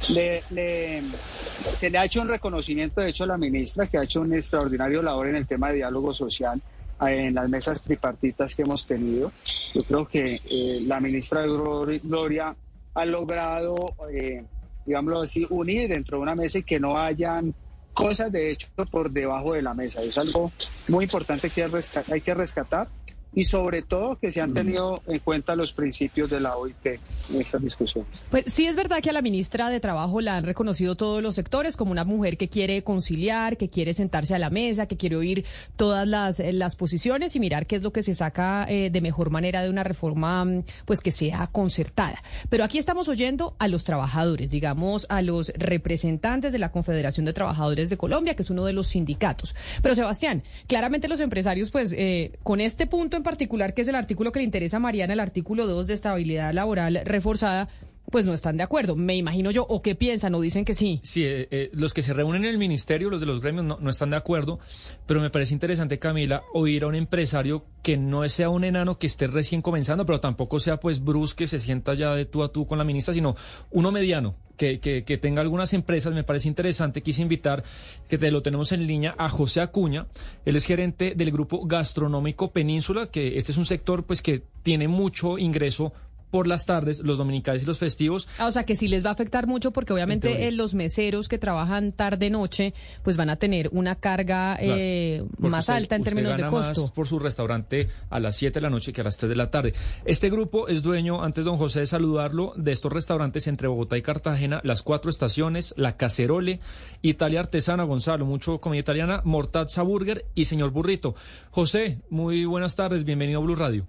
se 0.06 0.44
le 0.50 1.98
ha 1.98 2.06
hecho 2.06 2.22
un 2.22 2.28
reconocimiento, 2.28 3.00
de 3.00 3.10
hecho, 3.10 3.24
a 3.24 3.28
la 3.28 3.38
ministra 3.38 3.88
que 3.88 3.98
ha 3.98 4.04
hecho 4.04 4.22
un 4.22 4.34
extraordinario 4.34 5.02
labor 5.02 5.28
en 5.28 5.36
el 5.38 5.48
tema 5.48 5.70
de 5.70 5.76
diálogo 5.76 6.14
social 6.14 6.62
en 7.02 7.34
las 7.34 7.50
mesas 7.50 7.82
tripartitas 7.82 8.54
que 8.56 8.64
hemos 8.64 8.86
tenido. 8.86 9.32
Yo 9.74 9.82
creo 9.84 10.08
que 10.08 10.42
eh, 10.50 10.80
la 10.82 11.00
ministra 11.00 11.46
Gloria 11.46 12.56
ha 12.94 13.06
logrado, 13.06 13.76
eh, 14.12 14.44
digámoslo 14.86 15.22
así, 15.22 15.46
unir 15.50 15.90
dentro 15.90 16.18
de 16.18 16.24
una 16.24 16.36
mesa 16.36 16.60
y 16.60 16.64
que 16.64 16.80
no 16.80 16.98
hayan 16.98 17.54
cosas 17.94 18.32
de 18.32 18.52
hecho 18.52 18.68
por 18.92 19.12
debajo 19.12 19.54
de 19.54 19.62
la 19.62 19.74
mesa. 19.74 20.02
Es 20.02 20.18
algo 20.18 20.52
muy 20.88 21.06
importante 21.06 21.50
que 21.50 21.64
hay 21.64 22.22
que 22.22 22.34
rescatar 22.34 22.88
y 23.34 23.44
sobre 23.44 23.82
todo 23.82 24.18
que 24.18 24.32
se 24.32 24.42
han 24.42 24.54
tenido 24.54 25.02
en 25.08 25.20
cuenta 25.20 25.56
los 25.56 25.72
principios 25.72 26.30
de 26.30 26.40
la 26.40 26.58
OIT 26.58 26.86
en 26.86 27.42
estas 27.42 27.62
discusiones. 27.62 28.24
Pues 28.32 28.46
sí 28.48 28.66
es 28.66 28.76
verdad 28.76 29.02
que 29.02 29.10
a 29.12 29.14
la 29.14 29.22
ministra 29.22 29.70
de 29.70 29.80
Trabajo 29.80 30.20
la 30.22 30.38
han 30.38 30.46
reconocido 30.46 30.96
todos 30.96 31.22
los 31.22 31.36
sectores 31.36 31.78
como 31.78 31.92
una 31.92 32.04
mujer 32.04 32.38
que 32.38 32.50
quiere 32.50 32.84
conciliar, 32.84 33.58
que 33.58 33.70
quiere 33.70 33.94
sentarse 33.94 34.34
a 34.34 34.40
la 34.40 34.50
mesa, 34.50 34.88
que 34.88 34.98
quiere 34.98 35.16
oír 35.16 35.46
todas 35.76 36.08
las, 36.08 36.40
eh, 36.40 36.54
las 36.54 36.76
posiciones 36.76 37.36
y 37.36 37.40
mirar 37.40 37.68
qué 37.68 37.76
es 37.76 37.84
lo 37.84 37.94
que 37.94 38.04
se 38.04 38.16
saca 38.16 38.66
eh, 38.68 38.90
de 38.90 39.02
mejor 39.02 39.30
manera 39.30 39.62
de 39.62 39.70
una 39.70 39.84
reforma 39.84 40.44
mm, 40.46 40.64
pues 40.86 41.02
que 41.02 41.12
sea 41.12 41.48
concertada. 41.48 42.22
Pero 42.50 42.64
aquí 42.64 42.80
estamos 42.80 43.08
oyendo 43.08 43.56
a 43.60 43.68
los 43.68 43.84
trabajadores, 43.84 44.52
digamos 44.52 45.06
a 45.10 45.22
los 45.22 45.52
representantes 45.56 46.52
de 46.52 46.60
la 46.60 46.72
Confederación 46.72 47.26
de 47.26 47.34
Trabajadores 47.34 47.90
de 47.90 47.98
Colombia, 47.98 48.36
que 48.36 48.42
es 48.42 48.50
uno 48.50 48.66
de 48.66 48.74
los 48.74 48.88
sindicatos. 48.88 49.56
Pero 49.82 49.94
Sebastián, 49.94 50.44
claramente 50.68 51.08
los 51.08 51.20
empresarios 51.20 51.70
pues 51.70 51.94
eh, 51.96 52.32
con 52.44 52.60
este 52.60 52.88
punto 52.88 53.19
en 53.20 53.24
particular, 53.24 53.74
que 53.74 53.84
es 53.84 53.88
el 53.88 53.96
artículo 53.96 54.32
que 54.32 54.40
le 54.40 54.46
interesa 54.46 54.78
a 54.78 54.80
Mariana, 54.80 55.14
el 55.14 55.20
artículo 55.20 55.68
2 55.68 55.88
de 55.88 55.94
estabilidad 55.94 56.54
laboral 56.54 57.02
reforzada, 57.06 57.70
pues 58.10 58.26
no 58.26 58.34
están 58.34 58.58
de 58.58 58.64
acuerdo, 58.64 58.96
me 58.96 59.16
imagino 59.16 59.52
yo, 59.52 59.66
o 59.68 59.82
qué 59.82 59.96
piensan, 59.96 60.36
o 60.36 60.42
dicen 60.42 60.66
que 60.66 60.74
sí. 60.74 61.00
Sí, 61.04 61.24
eh, 61.24 61.48
eh, 61.52 61.70
los 61.74 61.94
que 61.94 62.04
se 62.04 62.14
reúnen 62.14 62.44
en 62.46 62.52
el 62.52 62.58
ministerio, 62.58 63.10
los 63.10 63.20
de 63.20 63.26
los 63.26 63.42
gremios, 63.42 63.66
no, 63.66 63.90
están 63.90 64.10
de 64.10 64.18
acuerdo, 64.18 64.60
pero 65.06 65.22
me 65.22 65.30
parece 65.30 65.54
interesante, 65.54 66.00
Camila, 66.00 66.44
oír 66.54 66.84
a 66.84 66.88
un 66.88 66.96
empresario 66.96 67.66
que 67.84 67.98
no 67.98 68.28
sea 68.30 68.50
un 68.50 68.64
enano 68.64 68.98
que 68.98 69.08
esté 69.08 69.28
recién 69.28 69.62
comenzando, 69.62 70.06
pero 70.06 70.20
tampoco 70.20 70.60
sea 70.60 70.80
pues 70.80 71.04
brusque, 71.04 71.48
se 71.48 71.60
sienta 71.60 71.94
ya 71.94 72.14
de 72.14 72.26
tú 72.26 72.44
a 72.44 72.52
tú 72.52 72.68
con 72.68 72.78
la 72.78 72.84
ministra, 72.84 73.14
sino 73.14 73.36
uno 73.72 73.92
mediano, 73.92 74.36
que, 74.60 74.82
que, 74.82 75.06
que, 75.06 75.18
tenga 75.18 75.42
algunas 75.42 75.72
empresas, 75.72 76.14
me 76.14 76.26
parece 76.26 76.50
interesante. 76.50 77.02
Quise 77.02 77.22
invitar, 77.22 77.64
que 78.10 78.18
te 78.18 78.30
lo 78.30 78.42
tenemos 78.42 78.74
en 78.74 78.86
línea, 78.86 79.16
a 79.18 79.30
José 79.30 79.62
Acuña. 79.62 80.08
Él 80.44 80.58
es 80.58 80.66
gerente 80.66 81.14
del 81.16 81.32
grupo 81.32 81.66
gastronómico 81.66 82.52
Península, 82.52 83.08
que 83.08 83.38
este 83.38 83.54
es 83.54 83.58
un 83.58 83.66
sector 83.66 84.06
pues 84.06 84.22
que 84.22 84.44
tiene 84.62 84.90
mucho 84.90 85.38
ingreso 85.38 85.94
por 86.32 86.48
las 86.48 86.66
tardes, 86.66 87.00
los 87.00 87.18
dominicales 87.18 87.64
y 87.64 87.66
los 87.66 87.78
festivos. 87.78 88.28
Ah, 88.38 88.48
o 88.48 88.52
sea 88.52 88.64
que 88.64 88.76
sí 88.76 88.88
les 88.88 89.04
va 89.04 89.10
a 89.10 89.14
afectar 89.14 89.48
mucho 89.48 89.72
porque 89.72 89.94
obviamente 89.94 90.48
eh, 90.48 90.52
los 90.52 90.76
meseros 90.76 91.28
que 91.28 91.38
trabajan 91.38 91.92
tarde-noche 91.92 92.74
pues 93.04 93.18
van 93.18 93.30
a 93.30 93.36
tener 93.38 93.70
una 93.72 93.96
carga 93.96 94.58
eh, 94.60 95.24
más 95.38 95.70
alta 95.70 95.96
en 95.96 96.04
términos 96.04 96.38
de 96.38 96.48
costo. 96.48 96.82
Más 96.82 96.92
por 96.92 97.08
su 97.08 97.20
restaurante 97.20 97.88
a 98.10 98.20
las 98.20 98.36
7 98.36 98.60
de 98.60 98.62
la 98.62 98.70
noche 98.70 98.94
que 98.94 99.02
a 99.02 99.04
las 99.04 99.18
3 99.18 99.30
de 99.30 99.36
la 99.36 99.52
tarde. 99.52 99.74
Este 100.06 100.30
grupo 100.30 100.68
es 100.68 100.84
dueño, 100.84 101.24
antes 101.24 101.46
don 101.46 101.58
José 101.58 101.82
de 101.82 101.86
saludarlo, 101.86 102.54
de 102.56 102.72
estos 102.72 102.92
restaurantes 102.92 103.48
entre 103.48 103.68
Bogotá 103.68 103.98
y 103.98 104.02
Cartagena, 104.02 104.62
las 104.64 104.84
cuatro 104.84 105.10
estaciones, 105.10 105.74
La 105.78 105.98
Cacerole, 105.98 106.60
Italia 107.02 107.40
Artesana, 107.42 107.84
Gonzalo, 107.84 108.26
mucho 108.26 108.60
comida 108.60 108.82
italiana, 108.82 109.22
Mortazza 109.24 109.82
Burger 109.84 110.26
y 110.36 110.46
Señor 110.46 110.72
Burrito. 110.72 111.16
José, 111.52 112.02
muy 112.10 112.46
buenas 112.46 112.76
tardes, 112.76 113.04
bienvenido 113.04 113.40
a 113.40 113.44
Blue 113.44 113.56
Radio. 113.56 113.88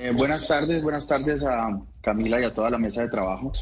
Eh, 0.00 0.12
buenas 0.12 0.48
tardes, 0.48 0.82
buenas 0.82 1.06
tardes 1.06 1.44
a 1.44 1.78
Camila 2.00 2.40
y 2.40 2.44
a 2.44 2.54
toda 2.54 2.70
la 2.70 2.78
mesa 2.78 3.02
de 3.02 3.08
trabajo. 3.08 3.52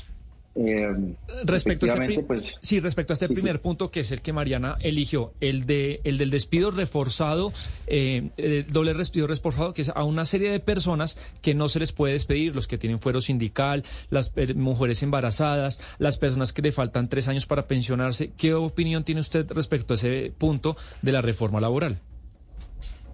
Eh, 0.54 1.16
respecto 1.44 1.86
a 1.86 2.04
este, 2.04 2.22
pues, 2.22 2.58
sí, 2.62 2.78
respecto 2.78 3.12
a 3.12 3.14
este 3.14 3.28
primer 3.28 3.60
punto 3.60 3.90
que 3.90 4.00
es 4.00 4.12
el 4.12 4.22
que 4.22 4.32
Mariana 4.32 4.76
eligió, 4.80 5.32
el 5.40 5.64
de 5.64 6.00
el 6.04 6.16
del 6.16 6.30
despido 6.30 6.70
reforzado, 6.70 7.52
eh, 7.88 8.64
doble 8.68 8.94
despido 8.94 9.26
reforzado, 9.26 9.72
que 9.72 9.82
es 9.82 9.88
a 9.88 10.04
una 10.04 10.24
serie 10.24 10.50
de 10.50 10.60
personas 10.60 11.18
que 11.42 11.54
no 11.54 11.68
se 11.68 11.80
les 11.80 11.90
puede 11.90 12.12
despedir, 12.12 12.54
los 12.54 12.68
que 12.68 12.78
tienen 12.78 13.00
fuero 13.00 13.20
sindical, 13.20 13.84
las 14.08 14.32
mujeres 14.54 15.02
embarazadas, 15.02 15.80
las 15.98 16.18
personas 16.18 16.52
que 16.52 16.62
le 16.62 16.70
faltan 16.70 17.08
tres 17.08 17.26
años 17.26 17.46
para 17.46 17.66
pensionarse. 17.66 18.30
¿Qué 18.36 18.54
opinión 18.54 19.02
tiene 19.02 19.20
usted 19.20 19.50
respecto 19.50 19.94
a 19.94 19.96
ese 19.96 20.32
punto 20.38 20.76
de 21.02 21.12
la 21.12 21.20
reforma 21.20 21.60
laboral? 21.60 22.00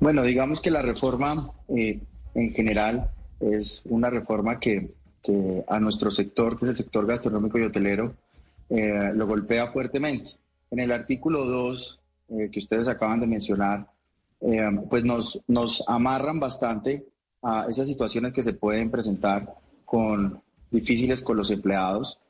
Bueno, 0.00 0.22
digamos 0.22 0.60
que 0.60 0.70
la 0.70 0.82
reforma 0.82 1.34
eh, 1.74 2.00
en 2.34 2.52
general 2.52 3.10
es 3.40 3.82
una 3.84 4.10
reforma 4.10 4.58
que, 4.58 4.90
a 5.68 5.80
nuestro 5.80 6.10
sector, 6.10 6.58
que 6.58 6.64
es 6.66 6.70
el 6.70 6.76
sector 6.76 7.06
gastronómico 7.06 7.58
y 7.58 7.62
hotelero, 7.62 8.14
eh, 8.68 9.10
lo 9.14 9.26
golpea 9.26 9.72
fuertemente. 9.72 10.32
En 10.70 10.80
el 10.80 10.92
artículo 10.92 11.46
2 11.46 12.00
eh, 12.28 12.48
que 12.50 12.58
ustedes 12.58 12.88
acaban 12.88 13.20
de 13.20 13.26
mencionar, 13.26 13.86
pues 14.90 15.04
nos, 15.04 15.40
nos 15.46 15.82
amarran 15.88 16.38
bastante 16.38 17.06
a 17.42 17.66
esas 17.66 17.88
situaciones 17.88 18.34
que 18.34 18.42
se 18.42 18.52
pueden 18.52 18.90
presentar 18.90 19.54
con 19.86 20.42
difíciles 20.70 21.22
con 21.22 21.38
los 21.38 21.50
empleados. 21.50 22.20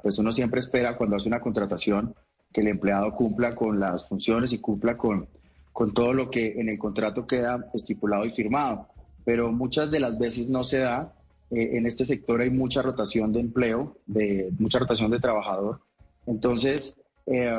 pues 0.00 0.18
uno 0.18 0.30
siempre 0.30 0.60
espera 0.60 0.96
cuando 0.96 1.16
hace 1.16 1.26
una 1.26 1.40
contratación 1.40 2.14
que 2.52 2.60
el 2.60 2.68
empleado 2.68 3.12
cumpla 3.16 3.52
con 3.56 3.80
las 3.80 4.08
funciones 4.08 4.52
y 4.52 4.60
cumpla 4.60 4.96
con 4.96 5.26
con 5.74 5.92
todo 5.92 6.12
lo 6.12 6.30
que 6.30 6.52
en 6.52 6.68
el 6.68 6.78
contrato 6.78 7.26
queda 7.26 7.68
estipulado 7.74 8.24
y 8.24 8.30
firmado. 8.30 8.86
Pero 9.24 9.52
muchas 9.52 9.90
de 9.90 10.00
las 10.00 10.18
veces 10.18 10.48
no 10.48 10.64
se 10.64 10.78
da. 10.78 11.14
Eh, 11.50 11.76
en 11.76 11.86
este 11.86 12.04
sector 12.04 12.40
hay 12.40 12.50
mucha 12.50 12.82
rotación 12.82 13.32
de 13.32 13.40
empleo, 13.40 13.98
de 14.06 14.52
mucha 14.58 14.78
rotación 14.78 15.10
de 15.10 15.20
trabajador. 15.20 15.80
Entonces, 16.26 16.96
eh, 17.26 17.50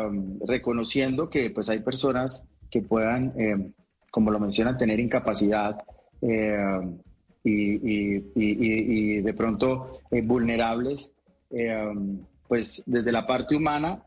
reconociendo 0.45 1.29
que 1.29 1.49
pues 1.49 1.69
hay 1.69 1.79
personas 1.79 2.43
que 2.69 2.81
puedan, 2.81 3.33
eh, 3.37 3.71
como 4.11 4.31
lo 4.31 4.39
mencionan, 4.39 4.77
tener 4.77 4.99
incapacidad 4.99 5.77
y, 7.43 7.75
y, 8.35 9.21
de 9.21 9.33
pronto 9.35 9.99
vulnerables, 10.23 11.11
pues 12.47 12.83
desde 12.87 13.11
la 13.11 13.27
parte 13.27 13.55
humana, 13.55 14.03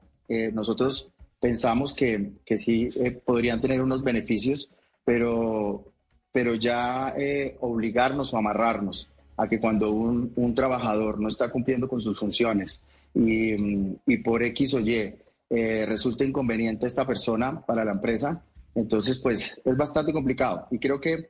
nosotros 0.52 1.12
pensamos 1.40 1.94
que, 1.94 2.32
que 2.44 2.56
sí 2.56 2.90
eh, 2.96 3.12
podrían 3.12 3.60
tener 3.60 3.80
unos 3.82 4.02
beneficios, 4.02 4.70
pero, 5.04 5.92
pero 6.38 6.54
ya 6.54 7.14
eh, 7.18 7.56
obligarnos 7.62 8.32
o 8.32 8.36
amarrarnos 8.36 9.08
a 9.36 9.48
que 9.48 9.58
cuando 9.58 9.90
un, 9.90 10.32
un, 10.36 10.54
trabajador 10.54 11.18
no 11.18 11.26
está 11.26 11.50
cumpliendo 11.50 11.88
con 11.88 12.00
sus 12.00 12.16
funciones 12.16 12.80
y, 13.12 13.56
y 14.06 14.16
por 14.18 14.44
X 14.44 14.74
o 14.74 14.78
Y 14.78 15.14
eh, 15.50 15.84
resulta 15.84 16.22
inconveniente 16.22 16.86
esta 16.86 17.04
persona 17.04 17.60
para 17.66 17.84
la 17.84 17.90
empresa, 17.90 18.40
entonces 18.76 19.18
pues 19.18 19.60
es 19.64 19.76
bastante 19.76 20.12
complicado. 20.12 20.68
Y 20.70 20.78
creo 20.78 21.00
que 21.00 21.28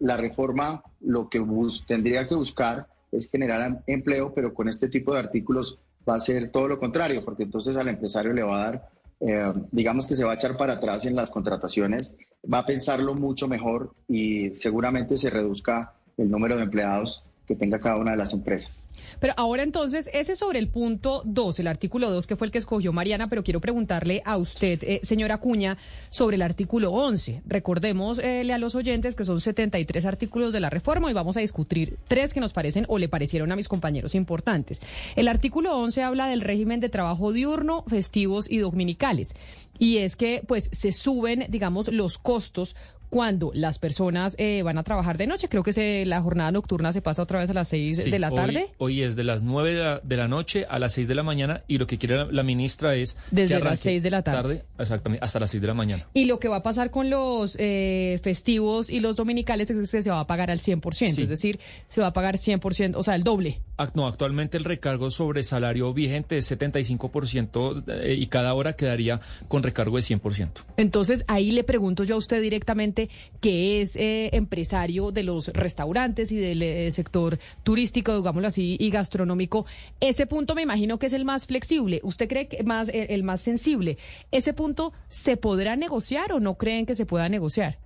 la 0.00 0.16
reforma 0.16 0.82
lo 1.02 1.28
que 1.28 1.44
tendría 1.86 2.26
que 2.26 2.34
buscar 2.34 2.86
es 3.12 3.30
generar 3.30 3.82
empleo, 3.86 4.32
pero 4.32 4.54
con 4.54 4.70
este 4.70 4.88
tipo 4.88 5.12
de 5.12 5.20
artículos 5.20 5.78
va 6.08 6.14
a 6.14 6.18
ser 6.18 6.50
todo 6.50 6.66
lo 6.66 6.78
contrario, 6.78 7.22
porque 7.26 7.42
entonces 7.42 7.76
al 7.76 7.88
empresario 7.88 8.32
le 8.32 8.42
va 8.42 8.56
a 8.56 8.70
dar 8.70 8.88
eh, 9.20 9.52
digamos 9.70 10.06
que 10.06 10.14
se 10.14 10.24
va 10.24 10.32
a 10.32 10.34
echar 10.34 10.56
para 10.56 10.74
atrás 10.74 11.04
en 11.06 11.16
las 11.16 11.30
contrataciones, 11.30 12.14
va 12.52 12.58
a 12.58 12.66
pensarlo 12.66 13.14
mucho 13.14 13.48
mejor 13.48 13.94
y 14.08 14.54
seguramente 14.54 15.18
se 15.18 15.30
reduzca 15.30 15.94
el 16.16 16.30
número 16.30 16.56
de 16.56 16.64
empleados 16.64 17.24
que 17.46 17.54
tenga 17.54 17.78
cada 17.80 17.96
una 17.96 18.12
de 18.12 18.16
las 18.16 18.32
empresas. 18.32 18.86
Pero 19.20 19.34
ahora 19.36 19.62
entonces, 19.62 20.08
ese 20.12 20.36
sobre 20.36 20.58
el 20.58 20.68
punto 20.68 21.22
2, 21.24 21.60
el 21.60 21.66
artículo 21.66 22.10
2, 22.10 22.26
que 22.26 22.36
fue 22.36 22.46
el 22.46 22.50
que 22.50 22.58
escogió 22.58 22.92
Mariana, 22.92 23.28
pero 23.28 23.44
quiero 23.44 23.60
preguntarle 23.60 24.22
a 24.24 24.36
usted, 24.36 24.82
eh, 24.82 25.00
señora 25.02 25.38
Cuña, 25.38 25.76
sobre 26.08 26.36
el 26.36 26.42
artículo 26.42 26.92
11. 26.92 27.42
Recordémosle 27.46 28.52
a 28.52 28.58
los 28.58 28.74
oyentes 28.74 29.14
que 29.14 29.24
son 29.24 29.40
73 29.40 30.06
artículos 30.06 30.52
de 30.52 30.60
la 30.60 30.70
reforma 30.70 31.10
y 31.10 31.14
vamos 31.14 31.36
a 31.36 31.40
discutir 31.40 31.98
tres 32.08 32.32
que 32.32 32.40
nos 32.40 32.52
parecen 32.52 32.86
o 32.88 32.98
le 32.98 33.08
parecieron 33.08 33.52
a 33.52 33.56
mis 33.56 33.68
compañeros 33.68 34.14
importantes. 34.14 34.80
El 35.16 35.28
artículo 35.28 35.76
11 35.78 36.02
habla 36.02 36.28
del 36.28 36.40
régimen 36.40 36.80
de 36.80 36.88
trabajo 36.88 37.32
diurno, 37.32 37.84
festivos 37.88 38.50
y 38.50 38.58
dominicales. 38.58 39.34
Y 39.78 39.98
es 39.98 40.16
que, 40.16 40.44
pues, 40.46 40.70
se 40.72 40.92
suben, 40.92 41.46
digamos, 41.48 41.88
los 41.88 42.18
costos 42.18 42.76
cuando 43.14 43.52
las 43.54 43.78
personas 43.78 44.34
eh, 44.38 44.62
van 44.64 44.76
a 44.76 44.82
trabajar 44.82 45.18
de 45.18 45.28
noche. 45.28 45.48
Creo 45.48 45.62
que 45.62 45.72
se, 45.72 46.04
la 46.04 46.20
jornada 46.20 46.50
nocturna 46.50 46.92
se 46.92 47.00
pasa 47.00 47.22
otra 47.22 47.38
vez 47.38 47.48
a 47.48 47.52
las 47.52 47.68
6 47.68 48.10
de 48.10 48.18
la 48.18 48.32
tarde. 48.32 48.70
Hoy, 48.78 49.02
es 49.02 49.14
de 49.14 49.22
las 49.22 49.44
9 49.44 50.00
de 50.02 50.16
la, 50.16 50.26
noche 50.26 50.66
a 50.68 50.80
las 50.80 50.94
6 50.94 51.06
de 51.06 51.14
la 51.14 51.22
mañana 51.22 51.62
y 51.68 51.78
lo 51.78 51.86
que 51.86 51.96
quiere 51.96 52.32
la, 52.32 52.42
ministra 52.42 52.96
es... 52.96 53.16
Desde 53.30 53.60
las 53.60 53.78
6 53.78 54.02
de 54.02 54.10
la 54.10 54.22
tarde. 54.22 54.64
Exactamente, 54.80 55.24
hasta 55.24 55.38
las 55.38 55.52
6 55.52 55.60
de 55.60 55.66
la 55.68 55.74
mañana. 55.74 56.08
Y 56.12 56.24
lo 56.24 56.40
que 56.40 56.48
va 56.48 56.56
a 56.56 56.62
pasar 56.64 56.90
con 56.90 57.08
los 57.08 57.54
eh, 57.60 58.18
festivos 58.24 58.90
y 58.90 58.98
los 58.98 59.14
dominicales 59.14 59.70
es 59.70 59.92
que 59.92 60.02
se 60.02 60.10
va 60.10 60.18
a 60.18 60.26
pagar 60.26 60.50
al 60.50 60.58
100%, 60.58 61.22
es 61.22 61.28
decir, 61.28 61.60
se 61.88 62.00
va 62.00 62.08
a 62.08 62.12
pagar 62.12 62.36
100%, 62.36 62.96
o 62.96 63.04
sea, 63.04 63.14
el 63.14 63.22
doble. 63.22 63.60
No, 63.94 64.06
actualmente 64.06 64.56
el 64.56 64.64
recargo 64.64 65.10
sobre 65.10 65.42
salario 65.42 65.92
vigente 65.92 66.36
es 66.36 66.50
75% 66.50 67.82
eh, 67.88 68.14
y 68.14 68.26
cada 68.28 68.54
hora 68.54 68.74
quedaría 68.74 69.20
con 69.48 69.64
recargo 69.64 69.96
de 69.96 70.02
100%. 70.02 70.64
Entonces, 70.76 71.24
ahí 71.26 71.50
le 71.50 71.64
pregunto 71.64 72.04
yo 72.04 72.14
a 72.14 72.18
usted 72.18 72.40
directamente 72.40 73.10
que 73.40 73.82
es 73.82 73.96
eh, 73.96 74.30
empresario 74.32 75.10
de 75.10 75.24
los 75.24 75.48
restaurantes 75.48 76.30
y 76.30 76.38
del 76.38 76.62
eh, 76.62 76.90
sector 76.92 77.38
turístico, 77.64 78.16
digámoslo 78.16 78.46
así, 78.46 78.76
y 78.78 78.90
gastronómico, 78.90 79.66
ese 79.98 80.26
punto 80.26 80.54
me 80.54 80.62
imagino 80.62 80.98
que 81.00 81.06
es 81.06 81.12
el 81.12 81.24
más 81.24 81.46
flexible. 81.46 82.00
¿Usted 82.04 82.28
cree 82.28 82.46
que 82.46 82.62
más 82.62 82.88
el, 82.92 83.24
más 83.24 83.40
sensible? 83.40 83.98
¿Ese 84.30 84.52
punto 84.52 84.92
se 85.08 85.36
podrá 85.36 85.74
negociar 85.74 86.32
o 86.32 86.38
no 86.38 86.54
creen 86.54 86.86
que 86.86 86.94
se 86.94 87.06
pueda 87.06 87.28
negociar? 87.28 87.78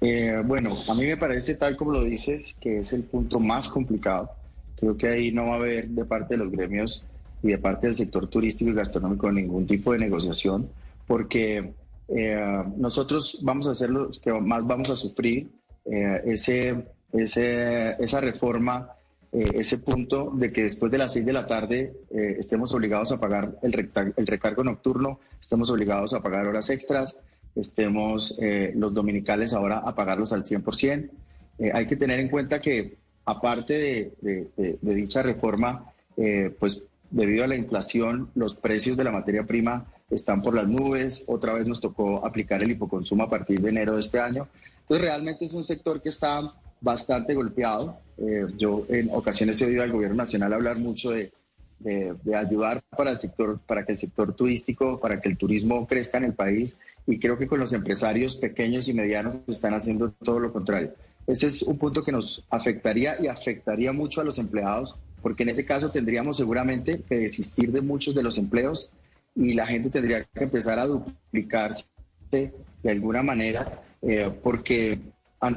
Eh, 0.00 0.42
bueno, 0.44 0.76
a 0.88 0.94
mí 0.94 1.06
me 1.06 1.16
parece, 1.16 1.54
tal 1.54 1.76
como 1.76 1.92
lo 1.92 2.04
dices, 2.04 2.56
que 2.60 2.80
es 2.80 2.92
el 2.92 3.04
punto 3.04 3.38
más 3.38 3.68
complicado. 3.68 4.30
Creo 4.84 4.98
que 4.98 5.08
ahí 5.08 5.32
no 5.32 5.46
va 5.46 5.52
a 5.52 5.56
haber 5.56 5.88
de 5.88 6.04
parte 6.04 6.34
de 6.34 6.44
los 6.44 6.52
gremios 6.52 7.02
y 7.42 7.48
de 7.48 7.56
parte 7.56 7.86
del 7.86 7.96
sector 7.96 8.28
turístico 8.28 8.70
y 8.70 8.74
gastronómico 8.74 9.32
ningún 9.32 9.66
tipo 9.66 9.92
de 9.92 9.98
negociación, 9.98 10.68
porque 11.06 11.72
eh, 12.08 12.62
nosotros 12.76 13.38
vamos 13.40 13.66
a 13.66 13.74
ser 13.74 13.88
los 13.88 14.18
que 14.18 14.30
más 14.34 14.66
vamos 14.66 14.90
a 14.90 14.96
sufrir 14.96 15.48
eh, 15.86 16.20
ese, 16.26 16.84
esa 17.14 18.20
reforma, 18.20 18.90
eh, 19.32 19.52
ese 19.54 19.78
punto 19.78 20.30
de 20.34 20.52
que 20.52 20.64
después 20.64 20.92
de 20.92 20.98
las 20.98 21.14
seis 21.14 21.24
de 21.24 21.32
la 21.32 21.46
tarde 21.46 21.94
estemos 22.10 22.74
obligados 22.74 23.10
a 23.10 23.18
pagar 23.18 23.56
el, 23.62 23.90
el, 24.18 24.26
recargo 24.26 24.64
nocturno, 24.64 25.18
estemos 25.40 25.70
obligados 25.70 26.12
a 26.12 26.20
pagar 26.20 26.46
horas 26.46 26.68
extras, 26.68 27.16
estemos 27.56 28.36
los 28.74 28.92
dominicales 28.92 29.54
ahora 29.54 29.78
a 29.78 29.94
pagarlos 29.94 30.34
al 30.34 30.44
100%. 30.44 31.08
hay 31.72 31.86
que 31.86 31.96
tener 31.96 32.20
en 32.20 32.28
cuenta 32.28 32.60
que 32.60 33.02
aparte 33.24 34.12
de, 34.16 34.80
dicha 34.82 35.22
reforma, 35.22 35.92
pues 36.58 36.82
debido 37.10 37.44
a 37.44 37.46
la 37.46 37.56
inflación, 37.56 38.30
los 38.34 38.56
precios 38.56 38.96
de 38.96 39.04
la 39.04 39.12
materia 39.12 39.44
prima 39.44 39.86
están 40.10 40.42
por 40.42 40.54
las 40.54 40.68
nubes. 40.68 41.24
Otra 41.26 41.54
vez 41.54 41.66
nos 41.66 41.80
tocó 41.80 42.24
aplicar 42.26 42.62
el 42.62 42.72
hipoconsumo 42.72 43.22
a 43.22 43.30
partir 43.30 43.60
de 43.60 43.70
enero 43.70 43.94
de 43.94 44.00
este 44.00 44.18
año. 44.18 44.48
Entonces, 44.80 45.06
realmente 45.06 45.44
es 45.44 45.52
un 45.52 45.64
sector 45.64 46.02
que 46.02 46.08
está 46.08 46.52
bastante 46.80 47.34
golpeado. 47.34 47.98
Eh, 48.18 48.46
yo 48.56 48.84
en 48.88 49.10
ocasiones 49.12 49.60
he 49.60 49.66
oído 49.66 49.82
al 49.82 49.92
gobierno 49.92 50.16
nacional 50.16 50.52
hablar 50.52 50.78
mucho 50.78 51.10
de, 51.10 51.32
de, 51.78 52.36
ayudar 52.36 52.82
para 52.96 53.12
el 53.12 53.18
sector, 53.18 53.60
para 53.66 53.84
que 53.84 53.92
el 53.92 53.98
sector 53.98 54.34
turístico, 54.34 55.00
para 55.00 55.20
que 55.20 55.28
el 55.28 55.36
turismo 55.36 55.86
crezca 55.86 56.18
en 56.18 56.24
el 56.24 56.34
país. 56.34 56.78
Y 57.06 57.18
creo 57.18 57.38
que 57.38 57.46
con 57.46 57.60
los 57.60 57.72
empresarios 57.72 58.36
pequeños 58.36 58.88
y 58.88 58.94
medianos 58.94 59.40
están 59.46 59.74
haciendo 59.74 60.10
todo 60.10 60.40
lo 60.40 60.52
contrario. 60.52 60.92
Ese 61.26 61.46
es 61.46 61.62
un 61.62 61.78
punto 61.78 62.04
que 62.04 62.12
nos 62.12 62.44
afectaría 62.50 63.16
y 63.20 63.28
afectaría 63.28 63.92
mucho 63.92 64.20
a 64.20 64.24
los 64.24 64.38
empleados, 64.38 64.96
porque 65.22 65.42
en 65.42 65.48
ese 65.48 65.64
caso 65.64 65.90
tendríamos 65.90 66.36
seguramente 66.36 67.02
que 67.08 67.16
desistir 67.16 67.72
de 67.72 67.80
muchos 67.80 68.14
de 68.14 68.22
los 68.22 68.36
empleos 68.36 68.90
y 69.34 69.54
la 69.54 69.66
gente 69.66 69.90
tendría 69.90 70.24
que 70.24 70.44
empezar 70.44 70.78
a 70.78 70.86
duplicarse 70.86 71.86
de 72.30 72.90
alguna 72.90 73.22
manera, 73.22 73.82
eh, 74.02 74.30
porque 74.42 74.98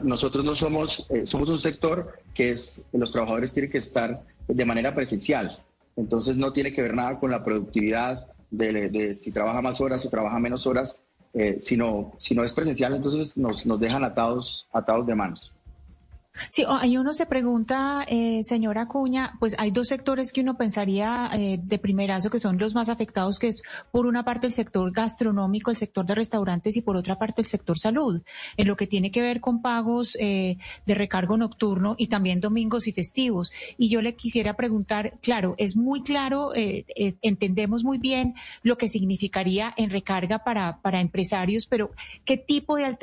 nosotros 0.04 0.44
no 0.46 0.56
somos, 0.56 1.06
eh, 1.10 1.26
somos 1.26 1.50
un 1.50 1.60
sector 1.60 2.20
que 2.34 2.52
es 2.52 2.82
los 2.94 3.12
trabajadores 3.12 3.54
tienen 3.54 3.72
que 3.72 3.80
estar 3.80 4.24
de 4.48 4.66
manera 4.66 4.96
presencial. 4.96 5.60
Entonces 5.96 6.38
no 6.38 6.54
tiene 6.54 6.74
que 6.74 6.82
ver 6.82 6.94
nada 6.94 7.20
con 7.20 7.32
la 7.32 7.44
productividad 7.44 8.28
de, 8.52 9.14
si 9.14 9.32
trabaja 9.32 9.62
más 9.62 9.82
horas 9.82 10.06
o 10.06 10.10
trabaja 10.10 10.40
menos 10.40 10.66
horas, 10.68 10.98
eh, 11.34 11.58
sino, 11.60 12.14
si 12.18 12.36
no 12.36 12.44
es 12.44 12.54
presencial, 12.54 12.96
entonces 12.96 13.36
nos, 13.36 13.66
nos 13.66 13.80
dejan 13.80 14.04
atados, 14.04 14.68
atados 14.72 15.06
de 15.06 15.16
manos. 15.16 15.54
Sí, 16.50 16.64
ahí 16.68 16.98
uno 16.98 17.14
se 17.14 17.26
pregunta, 17.26 18.06
eh, 18.08 18.42
señora 18.44 18.88
Cuña, 18.88 19.34
pues 19.40 19.56
hay 19.58 19.72
dos 19.72 19.88
sectores 19.88 20.32
que 20.32 20.42
uno 20.42 20.58
pensaría 20.58 21.30
eh, 21.34 21.60
de 21.62 21.80
primerazo 21.80 22.30
que 22.30 22.40
son 22.40 22.58
los 22.58 22.76
más 22.76 22.90
afectados, 22.90 23.40
que 23.40 23.48
es 23.48 23.62
por 23.92 24.06
una 24.06 24.24
parte 24.24 24.48
el 24.48 24.54
sector 24.54 24.92
gastronómico, 24.92 25.72
el 25.72 25.78
sector 25.78 26.06
de 26.06 26.16
restaurantes 26.16 26.76
y 26.78 26.82
por 26.82 26.96
otra 26.96 27.18
parte 27.18 27.42
el 27.42 27.48
sector 27.48 27.78
salud, 27.78 28.22
en 28.56 28.68
lo 28.68 28.76
que 28.76 28.88
tiene 28.88 29.12
que 29.12 29.22
ver 29.22 29.42
con 29.42 29.62
pagos 29.62 30.18
eh, 30.20 30.58
de 30.86 30.96
recargo 30.96 31.38
nocturno 31.38 31.96
y 31.98 32.08
también 32.08 32.40
domingos 32.40 32.88
y 32.88 32.92
festivos. 32.92 33.52
Y 33.78 33.90
yo 33.90 34.02
le 34.02 34.16
quisiera 34.16 34.56
preguntar, 34.56 35.20
claro, 35.22 35.56
es 35.58 35.76
muy 35.76 36.02
claro, 36.04 36.54
eh, 36.56 36.86
entendemos 37.22 37.84
muy 37.84 37.98
bien 37.98 38.36
lo 38.64 38.78
que 38.78 38.88
significaría 38.88 39.74
en 39.78 39.90
recarga 39.90 40.44
para, 40.44 40.82
para 40.82 41.02
empresarios, 41.02 41.68
pero 41.68 41.92
¿qué 42.26 42.38
tipo 42.38 42.78
de, 42.78 42.96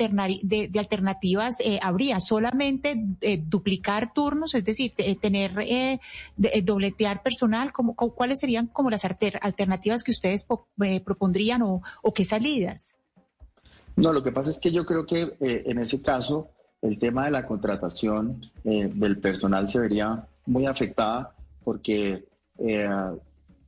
de, 0.43 0.67
de 0.67 0.79
alternativas 0.79 1.57
habría? 1.81 2.19
¿Solamente 2.19 3.03
eh, 3.27 3.41
duplicar 3.43 4.13
turnos, 4.13 4.53
es 4.53 4.63
decir, 4.63 4.93
eh, 4.97 5.15
tener, 5.15 5.57
eh, 5.61 5.99
dobletear 6.61 7.23
personal? 7.23 7.71
como 7.71 7.95
¿Cuáles 7.95 8.39
serían 8.39 8.67
como 8.67 8.91
las 8.91 9.03
alternativas 9.03 10.03
que 10.03 10.11
ustedes 10.11 10.45
propondrían 11.03 11.63
o, 11.63 11.81
qué 12.13 12.23
salidas? 12.23 12.95
No, 13.95 14.13
lo 14.13 14.21
que 14.21 14.31
pasa 14.31 14.51
es 14.51 14.59
que 14.59 14.71
yo 14.71 14.85
creo 14.85 15.07
que 15.07 15.35
en 15.39 15.79
ese 15.79 16.03
caso 16.03 16.49
el 16.83 16.99
tema 16.99 17.25
de 17.25 17.31
la 17.31 17.47
contratación 17.47 18.51
del 18.63 19.17
personal 19.17 19.67
se 19.67 19.79
vería 19.79 20.27
muy 20.45 20.67
afectada 20.67 21.33
porque 21.63 22.25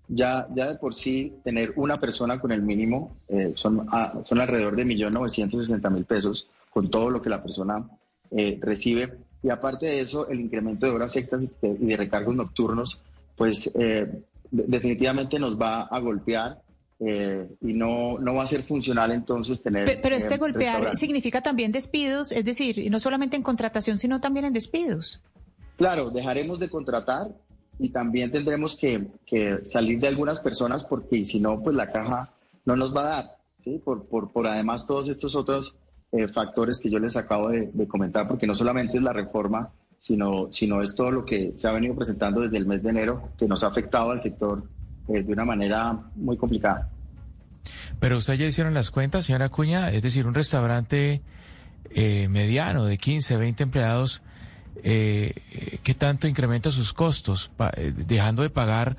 ya, 0.07 0.47
ya 0.53 0.67
de 0.67 0.75
por 0.75 0.93
sí 0.93 1.33
tener 1.43 1.73
una 1.77 1.95
persona 1.95 2.39
con 2.39 2.51
el 2.51 2.61
mínimo 2.61 3.17
son, 3.55 3.87
ah, 3.91 4.21
son 4.23 4.39
alrededor 4.39 4.75
de 4.75 4.85
1.960.000 4.85 6.05
pesos 6.05 6.47
con 6.69 6.91
todo 6.91 7.09
lo 7.09 7.23
que 7.23 7.29
la 7.29 7.41
persona 7.41 7.89
recibe 8.59 9.26
y 9.43 9.49
aparte 9.49 9.85
de 9.87 10.01
eso, 10.01 10.27
el 10.29 10.39
incremento 10.39 10.85
de 10.85 10.91
horas 10.91 11.15
extras 11.15 11.51
y 11.61 11.85
de, 11.85 11.97
recargos 11.97 12.35
nocturnos, 12.35 12.99
pues 13.35 13.71
eh, 13.79 14.11
definitivamente 14.49 15.39
nos 15.39 15.59
va 15.59 15.83
a 15.83 15.99
golpear 15.99 16.61
eh, 16.99 17.47
y 17.61 17.73
no, 17.73 18.17
no 18.17 18.33
va 18.33 18.43
a 18.43 18.47
ser 18.47 18.63
funcional 18.63 19.11
entonces 19.11 19.61
tener... 19.61 19.99
Pero, 20.01 20.15
este 20.15 20.35
eh, 20.35 20.37
golpear 20.37 20.95
significa 20.95 21.41
también 21.41 21.71
despidos, 21.71 22.31
es 22.31 22.43
decir, 22.43 22.89
no 22.89 22.99
solamente 22.99 23.35
en 23.35 23.43
contratación, 23.43 23.99
sino 23.99 24.19
también 24.19 24.45
en 24.45 24.53
despidos. 24.53 25.21
Claro, 25.77 26.09
dejaremos 26.09 26.59
de 26.59 26.69
contratar 26.69 27.27
y 27.77 27.89
también 27.89 28.31
tendremos 28.31 28.75
que, 28.75 29.07
que 29.27 29.59
salir 29.63 29.99
de 29.99 30.07
algunas 30.07 30.39
personas 30.39 30.83
porque 30.83 31.23
si 31.23 31.39
no, 31.39 31.61
pues 31.61 31.75
la 31.75 31.91
caja 31.91 32.33
no 32.65 32.75
nos 32.75 32.95
va 32.95 33.01
a 33.01 33.09
dar, 33.09 33.37
¿sí? 33.63 33.79
por, 33.85 34.05
por, 34.07 34.31
por 34.31 34.47
además 34.47 34.87
todos 34.87 35.07
estos 35.07 35.35
otros 35.35 35.75
eh, 36.09 36.29
factores 36.29 36.79
que 36.79 36.89
yo 36.89 36.99
les 36.99 37.17
acabo 37.17 37.49
de, 37.49 37.69
comentar, 37.85 38.29
porque 38.29 38.47
no 38.47 38.55
solamente 38.55 38.95
es 38.95 39.03
la 39.03 39.11
reforma, 39.11 39.69
sino, 39.97 40.47
sino 40.53 40.81
es 40.81 40.95
todo 40.95 41.11
lo 41.11 41.25
que 41.25 41.51
se 41.57 41.67
ha 41.67 41.73
venido 41.73 41.95
presentando 41.95 42.39
desde 42.39 42.55
el 42.55 42.65
mes 42.65 42.81
de 42.81 42.91
enero, 42.91 43.29
que 43.37 43.45
nos 43.45 43.61
ha 43.65 43.67
afectado 43.67 44.11
al 44.11 44.21
sector 44.21 44.63
eh, 45.09 45.21
de 45.21 45.33
una 45.33 45.43
manera 45.43 45.99
muy 46.15 46.37
complicada. 46.37 46.89
Pero 47.99 48.17
usted 48.17 48.35
ya 48.35 48.45
hicieron 48.45 48.73
las 48.73 48.89
cuentas, 48.89 49.25
señora 49.25 49.49
Cuña, 49.49 49.91
es 49.91 50.01
decir, 50.01 50.27
un 50.27 50.33
restaurante 50.33 51.21
eh, 51.89 52.29
mediano 52.29 52.85
de 52.85 52.97
15, 52.97 53.35
20 53.35 53.63
empleados, 53.63 54.21
¿qué 54.81 55.95
tanto 55.97 56.29
incrementa 56.29 56.71
sus 56.71 56.93
costos, 56.93 57.51
dejando 58.07 58.43
de 58.43 58.49
pagar 58.49 58.95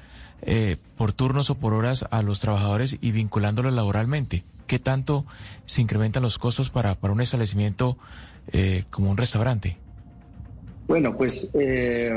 por 0.99 1.13
turnos 1.15 1.49
o 1.49 1.55
por 1.55 1.73
horas 1.73 2.05
a 2.11 2.21
los 2.21 2.41
trabajadores 2.41 2.99
y 3.01 3.13
vinculándolos 3.13 3.73
laboralmente? 3.73 4.45
¿Qué 4.69 4.79
tanto 4.79 5.27
se 5.67 5.83
incrementan 5.83 6.23
los 6.23 6.39
costos 6.39 6.71
para, 6.71 6.95
para 6.95 7.13
un 7.13 7.21
establecimiento 7.21 7.99
eh, 8.53 8.85
como 8.91 9.11
un 9.11 9.17
restaurante? 9.17 9.77
Bueno, 10.87 11.17
pues 11.17 11.51
eh, 11.55 12.13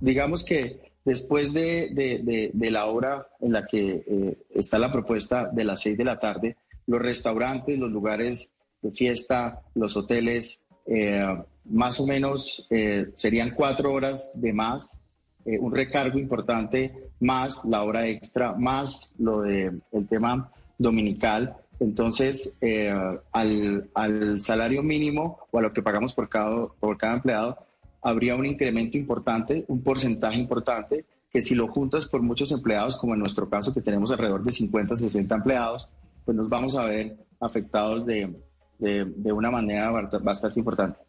digamos 0.00 0.44
que 0.44 0.80
después 1.04 1.52
de, 1.52 2.50
la 2.54 2.86
hora 2.86 3.28
en 3.40 3.52
la 3.52 3.66
que 3.66 4.04
eh, 4.06 4.38
está 4.50 4.78
la 4.78 4.90
propuesta 4.90 5.50
de 5.52 5.64
las 5.64 5.82
seis 5.82 5.98
de 5.98 6.04
la 6.04 6.18
tarde, 6.18 6.56
los 6.86 7.02
restaurantes, 7.02 7.78
los 7.78 7.90
lugares 7.90 8.50
de 8.80 8.90
fiesta, 8.92 9.60
los 9.74 9.96
hoteles, 9.96 10.60
más 11.64 12.00
o 12.00 12.06
menos 12.06 12.66
serían 13.16 13.50
cuatro 13.50 13.92
horas 13.92 14.32
de 14.34 14.54
más, 14.54 14.96
un 15.44 15.74
recargo 15.74 16.18
importante, 16.18 17.10
más 17.20 17.62
la 17.66 17.82
hora 17.82 18.06
extra, 18.06 18.54
más 18.54 19.12
lo 19.18 19.42
del 19.42 19.82
el 19.92 20.08
tema 20.08 20.50
dominical. 20.78 21.56
Entonces, 21.80 22.56
eh, 22.60 22.92
al, 23.32 24.40
salario 24.40 24.82
mínimo 24.82 25.38
o 25.50 25.58
a 25.58 25.62
lo 25.62 25.72
que 25.72 25.82
pagamos 25.82 26.12
por 26.12 26.28
cada, 26.28 26.66
por 26.66 26.96
cada 26.96 27.14
empleado, 27.14 27.58
habría 28.02 28.36
un 28.36 28.46
incremento 28.46 28.96
importante, 28.96 29.64
un 29.68 29.82
porcentaje 29.82 30.38
importante, 30.38 31.04
que 31.30 31.40
si 31.40 31.54
lo 31.54 31.68
juntas 31.68 32.06
por 32.06 32.22
muchos 32.22 32.50
empleados, 32.52 32.96
como 32.96 33.14
en 33.14 33.20
nuestro 33.20 33.48
caso, 33.48 33.72
que 33.72 33.82
tenemos 33.82 34.10
alrededor 34.10 34.42
de 34.42 34.52
50, 34.52 34.96
60 34.96 35.34
empleados, 35.34 35.90
pues 36.24 36.36
nos 36.36 36.48
vamos 36.48 36.74
a 36.76 36.86
ver 36.86 37.16
afectados 37.40 38.04
de 38.06 39.32
una 39.32 39.50
manera 39.50 39.90
bastante 39.90 40.58
importante. 40.58 41.07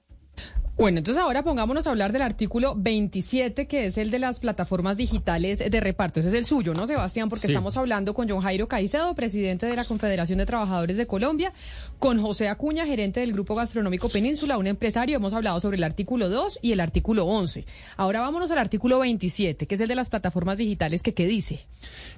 Bueno, 0.79 0.99
entonces 0.99 1.21
ahora 1.21 1.43
pongámonos 1.43 1.87
a 1.87 1.89
hablar 1.89 2.13
del 2.13 2.21
artículo 2.21 2.73
27, 2.73 3.67
que 3.67 3.87
es 3.87 3.97
el 3.97 4.11
de 4.11 4.17
las 4.17 4.39
plataformas 4.39 4.95
digitales 4.95 5.59
de 5.59 5.79
reparto. 5.81 6.21
Ese 6.21 6.29
es 6.29 6.35
el 6.35 6.45
suyo, 6.45 6.73
¿no, 6.73 6.87
Sebastián? 6.87 7.27
Porque 7.27 7.47
estamos 7.47 7.75
hablando 7.75 8.13
con 8.13 8.29
John 8.29 8.39
Jairo 8.39 8.69
Caicedo, 8.69 9.13
presidente 9.13 9.65
de 9.65 9.75
la 9.75 9.83
Confederación 9.83 10.37
de 10.37 10.45
Trabajadores 10.45 10.95
de 10.95 11.05
Colombia, 11.05 11.51
con 11.99 12.21
José 12.21 12.47
Acuña, 12.47 12.85
gerente 12.85 13.19
del 13.19 13.33
Grupo 13.33 13.55
Gastronómico 13.55 14.07
Península, 14.07 14.57
un 14.57 14.67
empresario. 14.67 15.17
Hemos 15.17 15.33
hablado 15.33 15.59
sobre 15.59 15.75
el 15.75 15.83
artículo 15.83 16.29
2 16.29 16.59
y 16.61 16.71
el 16.71 16.79
artículo 16.79 17.25
11. 17.25 17.65
Ahora 17.97 18.21
vámonos 18.21 18.49
al 18.51 18.59
artículo 18.59 18.99
27, 18.99 19.67
que 19.67 19.75
es 19.75 19.81
el 19.81 19.89
de 19.89 19.95
las 19.95 20.07
plataformas 20.07 20.59
digitales, 20.59 21.03
que 21.03 21.13
qué 21.13 21.27
dice. 21.27 21.65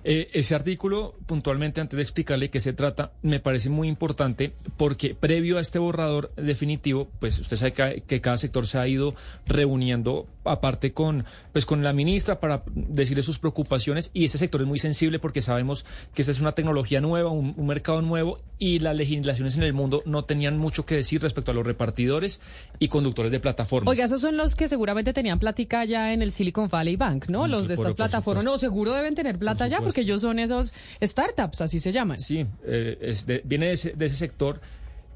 Eh, 0.04 0.30
ese 0.34 0.54
artículo, 0.54 1.16
puntualmente, 1.26 1.82
antes 1.82 1.98
de 1.98 2.04
explicarle 2.04 2.52
qué 2.52 2.60
se 2.60 2.74
trata, 2.74 3.14
me 3.24 3.40
parece 3.40 3.72
muy 3.72 3.88
importante 3.88 4.54
porque 4.78 5.16
previo 5.16 5.58
a 5.58 5.62
este 5.62 5.80
borrador 5.80 6.32
definitivo, 6.36 7.10
pues 7.20 7.40
usted 7.40 7.58
sabe 7.58 7.74
que, 7.74 8.04
que 8.06 8.22
cada 8.22 8.38
sector 8.52 8.68
se 8.68 8.78
ha 8.78 8.88
ido 8.88 9.16
reuniendo 9.46 10.28
aparte 10.44 10.92
con 10.92 11.24
pues 11.54 11.66
con 11.66 11.84
la 11.84 11.94
ministra 11.94 12.40
para 12.40 12.64
decirle 12.66 13.24
sus 13.24 13.40
preocupaciones 13.40 14.12
y 14.14 14.26
este 14.26 14.38
sector 14.38 14.62
es 14.62 14.68
muy 14.68 14.78
sensible 14.78 15.20
porque 15.20 15.42
sabemos 15.42 15.86
que 16.14 16.22
esta 16.22 16.32
es 16.32 16.42
una 16.42 16.52
tecnología 16.52 17.00
nueva, 17.00 17.30
un, 17.30 17.56
mercado 17.66 18.02
nuevo 18.02 18.40
y 18.60 18.80
las 18.80 18.96
legislaciones 18.96 19.56
en 19.56 19.64
el 19.64 19.72
mundo 19.72 20.04
no 20.06 20.26
tenían 20.26 20.58
mucho 20.58 20.86
que 20.86 20.96
decir 20.96 21.22
respecto 21.22 21.52
a 21.52 21.54
los 21.54 21.66
repartidores 21.66 22.42
y 22.80 22.90
conductores 22.90 23.32
de 23.32 23.40
plataformas. 23.40 23.90
Oiga, 23.90 24.06
esos 24.06 24.20
son 24.20 24.36
los 24.36 24.56
que 24.56 24.68
seguramente 24.68 25.14
tenían 25.14 25.40
plática 25.40 25.86
ya 25.86 26.12
en 26.12 26.22
el 26.22 26.34
Silicon 26.34 26.68
Valley 26.68 26.98
Bank, 26.98 27.28
¿no? 27.30 27.48
Mm, 27.48 27.52
los 27.52 27.68
de 27.70 27.76
estas 27.76 27.94
plataformas. 27.94 28.44
No, 28.44 28.58
seguro 28.58 28.92
deben 28.94 29.16
tener 29.16 29.38
plata 29.38 29.68
ya 29.68 29.80
porque 29.80 30.02
ellos 30.02 30.22
son 30.22 30.40
esos 30.40 30.74
startups, 31.02 31.62
así 31.62 31.80
se 31.80 31.94
llaman. 31.94 32.20
Sí, 32.20 32.46
eh, 32.66 33.42
viene 33.46 33.68
de 33.68 33.74
ese, 33.74 33.94
de 33.94 34.06
ese 34.08 34.18
sector 34.18 34.60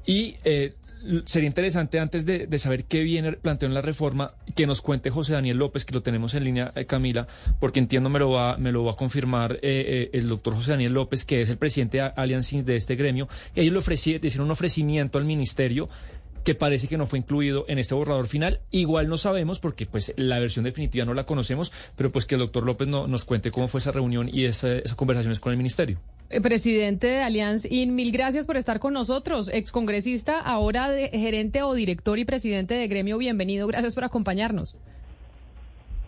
y 0.06 0.36
eh, 0.44 0.74
sería 1.24 1.46
interesante 1.46 1.98
antes 1.98 2.26
de, 2.26 2.58
saber 2.58 2.84
qué 2.84 3.02
viene 3.02 3.32
planteó 3.32 3.68
en 3.68 3.74
la 3.74 3.82
reforma 3.82 4.32
que 4.54 4.66
nos 4.66 4.80
cuente 4.80 5.10
José 5.10 5.34
Daniel 5.34 5.58
López, 5.58 5.84
que 5.84 5.94
lo 5.94 6.02
tenemos 6.02 6.34
en 6.34 6.44
línea, 6.44 6.72
eh, 6.74 6.86
Camila, 6.86 7.26
porque 7.60 7.78
entiendo 7.78 8.08
me 8.08 8.18
lo 8.18 8.30
va, 8.30 8.56
me 8.56 8.72
lo 8.72 8.84
va 8.84 8.92
a 8.92 8.96
confirmar 8.96 9.54
eh, 9.54 9.58
eh, 9.62 10.10
el 10.12 10.28
doctor 10.28 10.54
José 10.54 10.72
Daniel 10.72 10.92
López, 10.92 11.24
que 11.24 11.42
es 11.42 11.50
el 11.50 11.58
presidente 11.58 11.98
de 11.98 12.12
Allianz 12.16 12.50
de 12.50 12.76
este 12.76 12.96
gremio. 12.96 13.28
Ellos 13.54 13.72
le 13.72 13.78
ofrecieron, 13.78 14.26
hicieron 14.26 14.46
un 14.46 14.52
ofrecimiento 14.52 15.18
al 15.18 15.24
ministerio 15.24 15.88
que 16.44 16.54
parece 16.54 16.86
que 16.86 16.96
no 16.96 17.06
fue 17.06 17.18
incluido 17.18 17.64
en 17.68 17.78
este 17.78 17.94
borrador 17.94 18.28
final. 18.28 18.60
Igual 18.70 19.08
no 19.08 19.18
sabemos 19.18 19.58
porque 19.58 19.84
pues 19.84 20.12
la 20.16 20.38
versión 20.38 20.64
definitiva 20.64 21.04
no 21.04 21.12
la 21.12 21.26
conocemos, 21.26 21.72
pero 21.96 22.12
pues 22.12 22.24
que 22.24 22.36
el 22.36 22.40
doctor 22.40 22.64
López 22.64 22.86
no, 22.86 23.08
nos 23.08 23.24
cuente 23.24 23.50
cómo 23.50 23.66
fue 23.66 23.80
esa 23.80 23.90
reunión 23.90 24.30
y 24.32 24.44
esas 24.44 24.94
conversaciones 24.94 25.40
con 25.40 25.50
el 25.50 25.56
ministerio. 25.56 25.98
Eh, 26.28 26.40
presidente 26.40 27.06
de 27.06 27.22
Allianz 27.22 27.64
IN, 27.70 27.94
mil 27.94 28.10
gracias 28.10 28.46
por 28.46 28.56
estar 28.56 28.80
con 28.80 28.92
nosotros. 28.92 29.48
Excongresista, 29.52 30.40
ahora 30.40 30.88
de 30.88 31.08
gerente 31.08 31.62
o 31.62 31.72
director 31.72 32.18
y 32.18 32.24
presidente 32.24 32.74
de 32.74 32.88
gremio, 32.88 33.16
bienvenido. 33.16 33.68
Gracias 33.68 33.94
por 33.94 34.02
acompañarnos. 34.02 34.76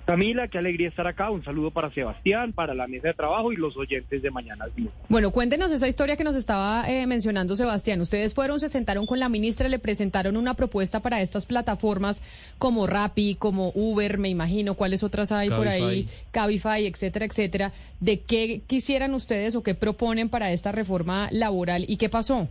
Camila, 0.09 0.49
qué 0.49 0.57
alegría 0.57 0.89
estar 0.89 1.07
acá. 1.07 1.31
Un 1.31 1.45
saludo 1.45 1.71
para 1.71 1.91
Sebastián, 1.93 2.55
para 2.55 2.73
la 2.73 2.87
mesa 2.87 3.09
de 3.09 3.13
trabajo 3.13 3.53
y 3.53 3.57
los 3.57 3.77
oyentes 3.77 4.23
de 4.23 4.31
Mañana 4.31 4.65
Bueno, 5.11 5.33
cuéntenos 5.33 5.71
esa 5.71 5.87
historia 5.87 6.17
que 6.17 6.25
nos 6.25 6.35
estaba 6.35 6.89
eh, 6.89 7.07
mencionando 7.07 7.57
Sebastián. 7.57 8.01
Ustedes 8.01 8.33
fueron, 8.33 8.59
se 8.59 8.71
sentaron 8.71 9.05
con 9.05 9.21
la 9.21 9.29
ministra, 9.29 9.69
le 9.69 9.79
presentaron 9.79 10.39
una 10.39 10.55
propuesta 10.55 11.01
para 11.01 11.21
estas 11.21 11.45
plataformas 11.45 12.23
como 12.57 12.87
Rappi, 12.87 13.35
como 13.35 13.71
Uber, 13.75 14.17
me 14.17 14.31
imagino, 14.31 14.77
cuáles 14.77 15.03
otras 15.03 15.31
hay 15.31 15.51
por 15.51 15.69
ahí, 15.69 16.09
Cabify, 16.31 16.87
etcétera, 16.87 17.27
etcétera. 17.27 17.73
¿De 18.01 18.21
qué 18.21 18.63
quisieran 18.67 19.13
ustedes 19.13 19.57
o 19.57 19.63
qué 19.63 19.75
proponen 19.75 20.31
para 20.31 20.53
esta 20.53 20.73
reforma 20.73 21.29
laboral 21.33 21.85
y 21.87 21.99
qué 21.99 22.09
pasó? 22.09 22.49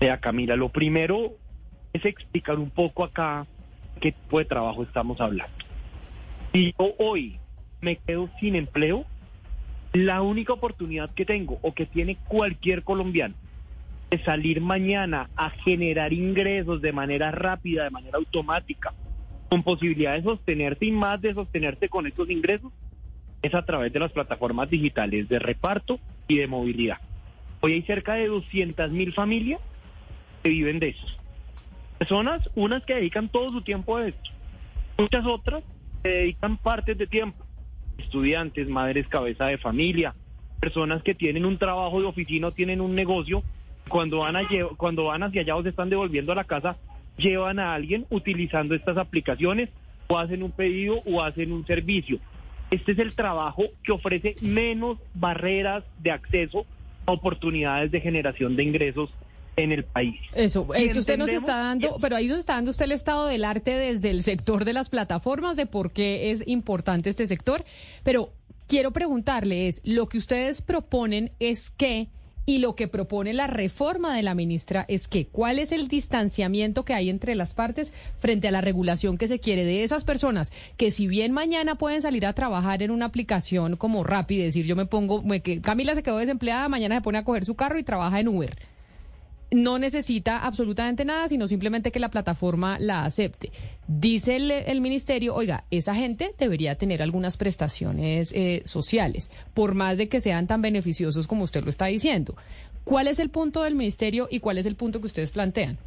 Vea, 0.00 0.16
Camila, 0.20 0.56
lo 0.56 0.70
primero 0.70 1.34
es 1.92 2.02
explicar 2.06 2.58
un 2.58 2.70
poco 2.70 3.04
acá 3.04 3.46
qué 4.00 4.12
tipo 4.12 4.38
de 4.38 4.44
trabajo 4.44 4.82
estamos 4.82 5.20
hablando. 5.20 5.54
Si 6.52 6.74
yo 6.78 6.94
hoy 6.98 7.38
me 7.80 7.96
quedo 7.96 8.28
sin 8.40 8.56
empleo, 8.56 9.04
la 9.92 10.22
única 10.22 10.52
oportunidad 10.52 11.10
que 11.14 11.24
tengo 11.24 11.58
o 11.62 11.74
que 11.74 11.86
tiene 11.86 12.16
cualquier 12.28 12.82
colombiano 12.82 13.34
de 14.10 14.22
salir 14.24 14.60
mañana 14.60 15.30
a 15.36 15.50
generar 15.50 16.12
ingresos 16.12 16.82
de 16.82 16.92
manera 16.92 17.30
rápida, 17.30 17.84
de 17.84 17.90
manera 17.90 18.18
automática, 18.18 18.92
con 19.48 19.62
posibilidad 19.62 20.14
de 20.14 20.22
sostenerse 20.22 20.86
y 20.86 20.92
más 20.92 21.20
de 21.20 21.34
sostenerse 21.34 21.88
con 21.88 22.06
estos 22.06 22.28
ingresos, 22.28 22.72
es 23.42 23.54
a 23.54 23.64
través 23.64 23.92
de 23.92 24.00
las 24.00 24.12
plataformas 24.12 24.68
digitales 24.68 25.28
de 25.28 25.38
reparto 25.38 25.98
y 26.28 26.36
de 26.36 26.46
movilidad. 26.46 26.98
Hoy 27.60 27.74
hay 27.74 27.82
cerca 27.82 28.14
de 28.14 28.26
200 28.26 28.90
mil 28.90 29.12
familias 29.12 29.60
que 30.42 30.50
viven 30.50 30.78
de 30.78 30.88
eso. 30.88 31.06
Personas, 32.00 32.48
unas 32.54 32.82
que 32.86 32.94
dedican 32.94 33.28
todo 33.28 33.50
su 33.50 33.60
tiempo 33.60 33.98
a 33.98 34.08
esto, 34.08 34.30
muchas 34.96 35.26
otras 35.26 35.62
que 36.02 36.08
dedican 36.08 36.56
partes 36.56 36.96
de 36.96 37.06
tiempo. 37.06 37.44
Estudiantes, 37.98 38.70
madres 38.70 39.06
cabeza 39.06 39.48
de 39.48 39.58
familia, 39.58 40.14
personas 40.60 41.02
que 41.02 41.14
tienen 41.14 41.44
un 41.44 41.58
trabajo 41.58 42.00
de 42.00 42.06
oficina 42.06 42.52
tienen 42.52 42.80
un 42.80 42.94
negocio, 42.94 43.42
cuando 43.86 44.20
van, 44.20 44.36
a, 44.36 44.48
cuando 44.78 45.04
van 45.04 45.24
hacia 45.24 45.42
allá 45.42 45.56
o 45.56 45.62
se 45.62 45.68
están 45.68 45.90
devolviendo 45.90 46.32
a 46.32 46.36
la 46.36 46.44
casa, 46.44 46.78
llevan 47.18 47.58
a 47.58 47.74
alguien 47.74 48.06
utilizando 48.08 48.74
estas 48.74 48.96
aplicaciones 48.96 49.68
o 50.06 50.16
hacen 50.16 50.42
un 50.42 50.52
pedido 50.52 51.02
o 51.04 51.22
hacen 51.22 51.52
un 51.52 51.66
servicio. 51.66 52.18
Este 52.70 52.92
es 52.92 52.98
el 52.98 53.14
trabajo 53.14 53.64
que 53.82 53.92
ofrece 53.92 54.36
menos 54.40 54.96
barreras 55.12 55.84
de 55.98 56.12
acceso 56.12 56.64
a 57.04 57.12
oportunidades 57.12 57.90
de 57.90 58.00
generación 58.00 58.56
de 58.56 58.62
ingresos 58.62 59.10
en 59.56 59.72
el 59.72 59.84
país. 59.84 60.16
Eso, 60.34 60.66
eso 60.74 60.98
usted 60.98 61.18
nos 61.18 61.28
está 61.28 61.58
dando, 61.58 61.98
pero 62.00 62.16
ahí 62.16 62.28
nos 62.28 62.38
está 62.38 62.54
dando 62.54 62.70
usted 62.70 62.86
el 62.86 62.92
estado 62.92 63.26
del 63.26 63.44
arte 63.44 63.72
desde 63.72 64.10
el 64.10 64.22
sector 64.22 64.64
de 64.64 64.72
las 64.72 64.88
plataformas, 64.88 65.56
de 65.56 65.66
por 65.66 65.92
qué 65.92 66.30
es 66.30 66.46
importante 66.46 67.10
este 67.10 67.26
sector. 67.26 67.64
Pero 68.02 68.32
quiero 68.66 68.92
preguntarle, 68.92 69.68
es, 69.68 69.80
lo 69.84 70.08
que 70.08 70.18
ustedes 70.18 70.62
proponen 70.62 71.32
es 71.40 71.70
que 71.70 72.08
y 72.46 72.58
lo 72.58 72.74
que 72.74 72.88
propone 72.88 73.34
la 73.34 73.46
reforma 73.46 74.16
de 74.16 74.22
la 74.22 74.34
ministra 74.34 74.84
es 74.88 75.08
que 75.08 75.26
cuál 75.26 75.58
es 75.58 75.72
el 75.72 75.88
distanciamiento 75.88 76.84
que 76.84 76.94
hay 76.94 77.10
entre 77.10 77.34
las 77.34 77.54
partes 77.54 77.92
frente 78.18 78.48
a 78.48 78.50
la 78.50 78.60
regulación 78.60 79.18
que 79.18 79.28
se 79.28 79.40
quiere 79.40 79.64
de 79.64 79.84
esas 79.84 80.04
personas 80.04 80.50
que 80.76 80.90
si 80.90 81.06
bien 81.06 81.32
mañana 81.32 81.76
pueden 81.76 82.02
salir 82.02 82.26
a 82.26 82.32
trabajar 82.32 82.82
en 82.82 82.90
una 82.90 83.06
aplicación 83.06 83.76
como 83.76 84.04
Rappi, 84.04 84.38
decir 84.38 84.66
yo 84.66 84.74
me 84.74 84.86
pongo, 84.86 85.22
que 85.42 85.60
Camila 85.60 85.94
se 85.94 86.02
quedó 86.02 86.16
desempleada, 86.16 86.68
mañana 86.68 86.96
se 86.96 87.02
pone 87.02 87.18
a 87.18 87.24
coger 87.24 87.44
su 87.44 87.54
carro 87.54 87.78
y 87.78 87.84
trabaja 87.84 88.18
en 88.18 88.28
Uber 88.28 88.56
no 89.50 89.78
necesita 89.78 90.38
absolutamente 90.38 91.04
nada, 91.04 91.28
sino 91.28 91.48
simplemente 91.48 91.90
que 91.90 92.00
la 92.00 92.10
plataforma 92.10 92.78
la 92.78 93.04
acepte. 93.04 93.50
Dice 93.88 94.36
el, 94.36 94.80
ministerio, 94.80 95.34
oiga, 95.34 95.64
esa 95.70 95.94
gente 95.94 96.34
debería 96.38 96.76
tener 96.76 97.02
algunas 97.02 97.36
prestaciones 97.36 98.32
eh, 98.32 98.62
sociales, 98.64 99.30
por 99.54 99.74
más 99.74 99.98
de 99.98 100.08
que 100.08 100.20
sean 100.20 100.46
tan 100.46 100.62
beneficiosos 100.62 101.26
como 101.26 101.44
usted 101.44 101.64
lo 101.64 101.70
está 101.70 101.86
diciendo. 101.86 102.36
¿Cuál 102.84 103.08
es 103.08 103.18
el 103.18 103.30
punto 103.30 103.62
del 103.62 103.74
ministerio 103.74 104.28
y 104.30 104.40
cuál 104.40 104.58
es 104.58 104.66
el 104.66 104.76
punto 104.76 105.00
que 105.00 105.06
ustedes 105.06 105.32
plantean? 105.32 105.78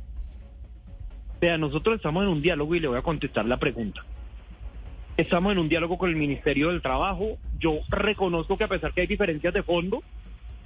Vea, 1.40 1.58
nosotros 1.58 1.96
estamos 1.96 2.24
en 2.24 2.30
un 2.30 2.42
diálogo 2.42 2.76
y 2.76 2.80
le 2.80 2.88
voy 2.88 2.98
a 2.98 3.02
contestar 3.02 3.46
la 3.46 3.58
pregunta. 3.58 4.04
Estamos 5.16 5.52
en 5.52 5.60
un 5.60 5.70
diálogo 5.70 5.98
con 5.98 6.10
el 6.10 6.16
Ministerio 6.16 6.70
del 6.70 6.82
Trabajo. 6.82 7.38
Yo 7.60 7.80
reconozco 7.90 8.58
que 8.58 8.64
a 8.64 8.68
pesar 8.68 8.94
que 8.94 9.02
hay 9.02 9.08
diferencias 9.08 9.54
de 9.54 9.62
fondo, 9.62 10.02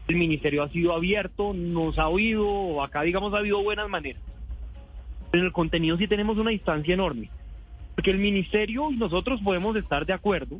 el 0.07 0.15
ministerio 0.15 0.63
ha 0.63 0.69
sido 0.69 0.93
abierto, 0.93 1.53
nos 1.53 1.99
ha 1.99 2.07
oído, 2.07 2.81
acá 2.81 3.01
digamos 3.01 3.33
ha 3.33 3.39
habido 3.39 3.61
buenas 3.61 3.89
maneras. 3.89 4.21
En 5.33 5.41
el 5.41 5.51
contenido 5.51 5.97
sí 5.97 6.07
tenemos 6.07 6.37
una 6.37 6.51
distancia 6.51 6.93
enorme, 6.93 7.29
porque 7.95 8.11
el 8.11 8.17
ministerio 8.17 8.91
y 8.91 8.95
nosotros 8.95 9.41
podemos 9.41 9.75
estar 9.75 10.05
de 10.05 10.13
acuerdo 10.13 10.59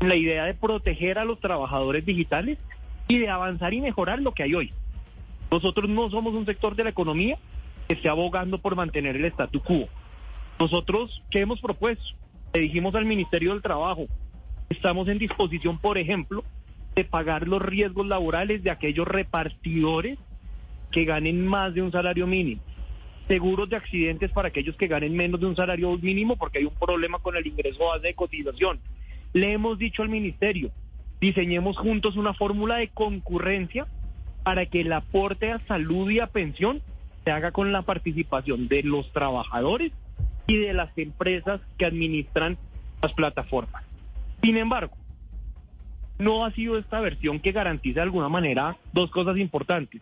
en 0.00 0.08
la 0.08 0.16
idea 0.16 0.44
de 0.44 0.54
proteger 0.54 1.18
a 1.18 1.24
los 1.24 1.40
trabajadores 1.40 2.06
digitales 2.06 2.58
y 3.08 3.18
de 3.18 3.28
avanzar 3.28 3.74
y 3.74 3.80
mejorar 3.80 4.20
lo 4.20 4.32
que 4.32 4.44
hay 4.44 4.54
hoy. 4.54 4.72
Nosotros 5.50 5.90
no 5.90 6.08
somos 6.10 6.34
un 6.34 6.46
sector 6.46 6.76
de 6.76 6.84
la 6.84 6.90
economía 6.90 7.38
que 7.88 7.94
esté 7.94 8.08
abogando 8.08 8.58
por 8.58 8.76
mantener 8.76 9.16
el 9.16 9.24
statu 9.26 9.60
quo. 9.60 9.88
Nosotros, 10.58 11.22
¿qué 11.30 11.40
hemos 11.40 11.60
propuesto? 11.60 12.04
Le 12.52 12.60
dijimos 12.60 12.94
al 12.94 13.04
Ministerio 13.04 13.50
del 13.52 13.62
Trabajo, 13.62 14.06
estamos 14.70 15.08
en 15.08 15.18
disposición, 15.18 15.78
por 15.78 15.98
ejemplo, 15.98 16.44
de 16.94 17.04
pagar 17.04 17.48
los 17.48 17.60
riesgos 17.60 18.06
laborales 18.06 18.62
de 18.62 18.70
aquellos 18.70 19.06
repartidores 19.06 20.18
que 20.90 21.04
ganen 21.04 21.46
más 21.46 21.74
de 21.74 21.82
un 21.82 21.90
salario 21.90 22.26
mínimo. 22.26 22.62
Seguros 23.26 23.68
de 23.68 23.76
accidentes 23.76 24.30
para 24.30 24.48
aquellos 24.48 24.76
que 24.76 24.86
ganen 24.86 25.16
menos 25.16 25.40
de 25.40 25.46
un 25.46 25.56
salario 25.56 25.96
mínimo 25.98 26.36
porque 26.36 26.58
hay 26.58 26.64
un 26.64 26.74
problema 26.74 27.18
con 27.18 27.36
el 27.36 27.46
ingreso 27.46 27.86
base 27.86 28.08
de 28.08 28.14
cotización. 28.14 28.78
Le 29.32 29.52
hemos 29.52 29.78
dicho 29.78 30.02
al 30.02 30.08
ministerio, 30.08 30.70
diseñemos 31.20 31.76
juntos 31.78 32.16
una 32.16 32.34
fórmula 32.34 32.76
de 32.76 32.88
concurrencia 32.88 33.86
para 34.44 34.66
que 34.66 34.82
el 34.82 34.92
aporte 34.92 35.50
a 35.50 35.66
salud 35.66 36.10
y 36.10 36.20
a 36.20 36.28
pensión 36.28 36.82
se 37.24 37.30
haga 37.30 37.50
con 37.50 37.72
la 37.72 37.82
participación 37.82 38.68
de 38.68 38.82
los 38.82 39.10
trabajadores 39.12 39.90
y 40.46 40.58
de 40.58 40.74
las 40.74 40.96
empresas 40.98 41.60
que 41.78 41.86
administran 41.86 42.58
las 43.02 43.14
plataformas. 43.14 43.82
Sin 44.42 44.58
embargo, 44.58 44.94
no 46.18 46.44
ha 46.44 46.50
sido 46.52 46.78
esta 46.78 47.00
versión 47.00 47.40
que 47.40 47.52
garantiza 47.52 47.96
de 47.96 48.02
alguna 48.02 48.28
manera 48.28 48.76
dos 48.92 49.10
cosas 49.10 49.36
importantes. 49.38 50.00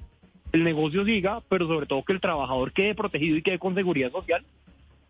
El 0.53 0.64
negocio 0.64 1.05
siga, 1.05 1.40
pero 1.48 1.66
sobre 1.66 1.87
todo 1.87 2.05
que 2.05 2.12
el 2.12 2.20
trabajador 2.20 2.72
quede 2.72 2.94
protegido 2.94 3.37
y 3.37 3.42
quede 3.42 3.59
con 3.59 3.75
seguridad 3.75 4.12
social, 4.12 4.44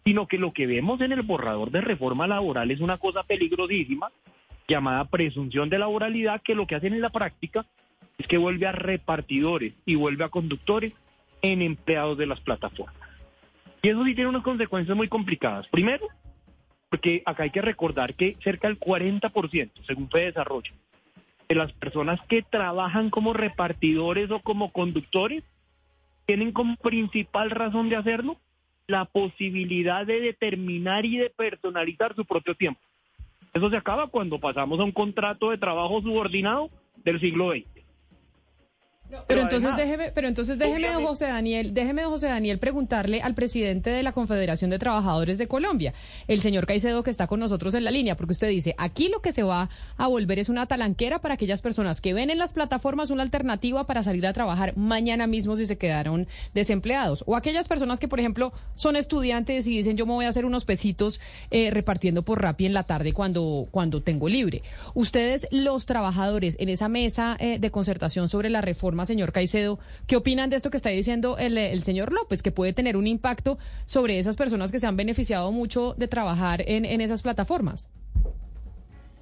sino 0.04 0.26
que 0.26 0.38
lo 0.38 0.52
que 0.52 0.66
vemos 0.66 1.00
en 1.00 1.12
el 1.12 1.22
borrador 1.22 1.70
de 1.70 1.80
reforma 1.80 2.26
laboral 2.26 2.70
es 2.70 2.80
una 2.80 2.98
cosa 2.98 3.22
peligrosísima 3.22 4.10
llamada 4.68 5.04
presunción 5.04 5.68
de 5.68 5.78
laboralidad 5.78 6.40
que 6.42 6.54
lo 6.54 6.66
que 6.66 6.76
hacen 6.76 6.94
en 6.94 7.00
la 7.00 7.10
práctica 7.10 7.66
es 8.18 8.26
que 8.26 8.38
vuelve 8.38 8.66
a 8.66 8.72
repartidores 8.72 9.74
y 9.84 9.96
vuelve 9.96 10.24
a 10.24 10.28
conductores 10.28 10.92
en 11.42 11.62
empleados 11.62 12.16
de 12.16 12.26
las 12.26 12.40
plataformas. 12.40 12.94
Y 13.82 13.88
eso 13.88 14.04
sí 14.04 14.14
tiene 14.14 14.30
unas 14.30 14.44
consecuencias 14.44 14.96
muy 14.96 15.08
complicadas. 15.08 15.66
Primero, 15.68 16.06
porque 16.88 17.22
acá 17.26 17.42
hay 17.42 17.50
que 17.50 17.62
recordar 17.62 18.14
que 18.14 18.36
cerca 18.44 18.68
del 18.68 18.78
40%, 18.78 19.70
según 19.84 20.08
Fede 20.08 20.26
Desarrollo, 20.26 20.72
las 21.54 21.72
personas 21.72 22.20
que 22.28 22.42
trabajan 22.42 23.10
como 23.10 23.32
repartidores 23.32 24.30
o 24.30 24.40
como 24.40 24.72
conductores 24.72 25.44
tienen 26.26 26.52
como 26.52 26.76
principal 26.76 27.50
razón 27.50 27.88
de 27.88 27.96
hacerlo 27.96 28.36
la 28.86 29.04
posibilidad 29.04 30.06
de 30.06 30.20
determinar 30.20 31.04
y 31.04 31.16
de 31.16 31.30
personalizar 31.30 32.14
su 32.14 32.24
propio 32.24 32.54
tiempo. 32.54 32.80
Eso 33.54 33.70
se 33.70 33.76
acaba 33.76 34.08
cuando 34.08 34.38
pasamos 34.38 34.80
a 34.80 34.84
un 34.84 34.92
contrato 34.92 35.50
de 35.50 35.58
trabajo 35.58 36.00
subordinado 36.00 36.70
del 37.04 37.20
siglo 37.20 37.52
XX. 37.52 37.71
Pero, 39.26 39.42
entonces 39.42 39.76
déjeme, 39.76 40.10
pero 40.12 40.28
entonces 40.28 40.58
déjeme, 40.58 40.90
don 40.90 41.04
José 41.04 41.26
Daniel, 41.26 41.74
déjeme, 41.74 42.04
José 42.04 42.26
Daniel, 42.26 42.58
preguntarle 42.58 43.20
al 43.20 43.34
presidente 43.34 43.90
de 43.90 44.02
la 44.02 44.12
Confederación 44.12 44.70
de 44.70 44.78
Trabajadores 44.78 45.38
de 45.38 45.48
Colombia, 45.48 45.92
el 46.28 46.40
señor 46.40 46.66
Caicedo, 46.66 47.02
que 47.02 47.10
está 47.10 47.26
con 47.26 47.40
nosotros 47.40 47.74
en 47.74 47.84
la 47.84 47.90
línea, 47.90 48.16
porque 48.16 48.32
usted 48.32 48.48
dice, 48.48 48.74
aquí 48.78 49.08
lo 49.08 49.20
que 49.20 49.32
se 49.32 49.42
va 49.42 49.68
a 49.96 50.06
volver 50.06 50.38
es 50.38 50.48
una 50.48 50.66
talanquera 50.66 51.20
para 51.20 51.34
aquellas 51.34 51.60
personas 51.60 52.00
que 52.00 52.14
ven 52.14 52.30
en 52.30 52.38
las 52.38 52.52
plataformas 52.52 53.10
una 53.10 53.22
alternativa 53.22 53.86
para 53.86 54.02
salir 54.02 54.26
a 54.26 54.32
trabajar 54.32 54.76
mañana 54.76 55.26
mismo 55.26 55.56
si 55.56 55.66
se 55.66 55.78
quedaron 55.78 56.26
desempleados, 56.54 57.24
o 57.26 57.36
aquellas 57.36 57.68
personas 57.68 58.00
que, 58.00 58.08
por 58.08 58.20
ejemplo, 58.20 58.52
son 58.74 58.96
estudiantes 58.96 59.66
y 59.66 59.76
dicen, 59.76 59.96
yo 59.96 60.06
me 60.06 60.12
voy 60.12 60.24
a 60.24 60.28
hacer 60.28 60.44
unos 60.44 60.64
pesitos 60.64 61.20
eh, 61.50 61.70
repartiendo 61.70 62.22
por 62.22 62.40
Rappi 62.40 62.66
en 62.66 62.74
la 62.74 62.84
tarde 62.84 63.12
cuando, 63.12 63.68
cuando 63.70 64.02
tengo 64.02 64.28
libre. 64.28 64.62
Ustedes, 64.94 65.46
los 65.50 65.86
trabajadores, 65.86 66.56
en 66.58 66.68
esa 66.68 66.88
mesa 66.88 67.36
eh, 67.38 67.58
de 67.58 67.70
concertación 67.70 68.28
sobre 68.28 68.50
la 68.50 68.60
reforma 68.60 69.01
señor 69.06 69.32
Caicedo. 69.32 69.78
¿Qué 70.06 70.16
opinan 70.16 70.50
de 70.50 70.56
esto 70.56 70.70
que 70.70 70.76
está 70.76 70.90
diciendo 70.90 71.36
el, 71.38 71.82
señor 71.82 72.12
López, 72.12 72.42
que 72.42 72.52
puede 72.52 72.72
tener 72.72 72.96
un 72.96 73.06
impacto 73.06 73.58
sobre 73.84 74.18
esas 74.18 74.36
personas 74.36 74.72
que 74.72 74.78
se 74.78 74.86
han 74.86 74.96
beneficiado 74.96 75.50
mucho 75.52 75.94
de 75.96 76.08
trabajar 76.08 76.62
en, 76.66 77.00
esas 77.00 77.22
plataformas? 77.22 77.90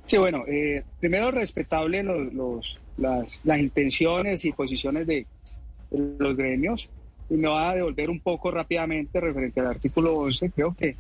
Sí, 0.07 0.17
bueno, 0.19 0.45
eh, 0.49 0.83
primero 0.99 1.31
respetable 1.31 2.03
los, 2.03 2.79
las, 2.97 3.41
intenciones 3.45 4.45
y 4.45 4.53
posiciones 4.53 5.07
de, 5.07 5.27
los 5.91 6.37
gremios. 6.37 6.91
Y 7.29 7.35
me 7.35 7.49
va 7.49 7.71
a 7.71 7.75
devolver 7.77 8.11
un 8.11 8.21
poco 8.21 8.51
rápidamente 8.51 9.21
referente 9.21 9.61
al 9.61 9.69
artículo 9.69 10.15
11. 10.17 10.51
Creo 10.51 10.75
que 10.77 10.97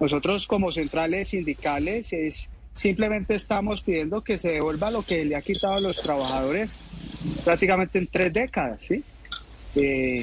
nosotros 0.00 0.46
como 0.46 0.72
centrales 0.72 1.28
sindicales 1.28 2.12
es 2.12 2.48
simplemente 2.74 3.34
estamos 3.34 3.80
pidiendo 3.82 4.22
que 4.22 4.36
se 4.36 4.50
devuelva 4.50 4.90
lo 4.90 5.02
que 5.02 5.24
le 5.24 5.36
ha 5.36 5.42
quitado 5.42 5.74
a 5.74 5.80
los 5.80 6.02
trabajadores 6.02 6.78
prácticamente 7.44 7.98
en 7.98 8.06
tres 8.08 8.32
décadas, 8.32 8.84
¿sí? 8.84 9.02
Eh, 9.76 10.22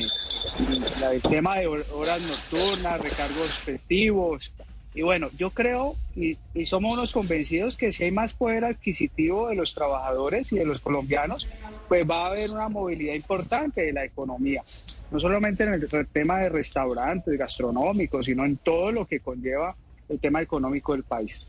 el 1.11 1.21
tema 1.21 1.59
de 1.59 1.67
horas 1.67 2.21
nocturnas, 2.21 3.01
recargos 3.01 3.51
festivos. 3.59 4.53
Y 4.93 5.01
bueno, 5.01 5.29
yo 5.37 5.51
creo 5.51 5.95
y, 6.15 6.37
y, 6.53 6.65
somos 6.65 6.93
unos 6.93 7.13
convencidos 7.13 7.77
que 7.77 7.91
si 7.91 8.03
hay 8.03 8.11
más 8.11 8.33
poder 8.33 8.65
adquisitivo 8.65 9.47
de 9.47 9.55
los 9.55 9.73
trabajadores 9.73 10.51
y 10.51 10.57
de 10.57 10.65
los 10.65 10.81
colombianos, 10.81 11.47
pues 11.87 12.05
va 12.09 12.25
a 12.25 12.27
haber 12.27 12.51
una 12.51 12.67
movilidad 12.67 13.13
importante 13.13 13.81
de 13.81 13.93
la 13.93 14.03
economía. 14.03 14.63
No 15.09 15.19
solamente 15.19 15.63
en 15.63 15.73
el 15.73 16.07
tema 16.11 16.39
de 16.39 16.49
restaurantes, 16.49 17.37
gastronómicos, 17.37 18.25
sino 18.25 18.45
en 18.45 18.57
todo 18.57 18.91
lo 18.91 19.05
que 19.05 19.21
conlleva 19.21 19.75
el 20.09 20.19
tema 20.19 20.41
económico 20.41 20.93
del 20.93 21.03
país. 21.03 21.45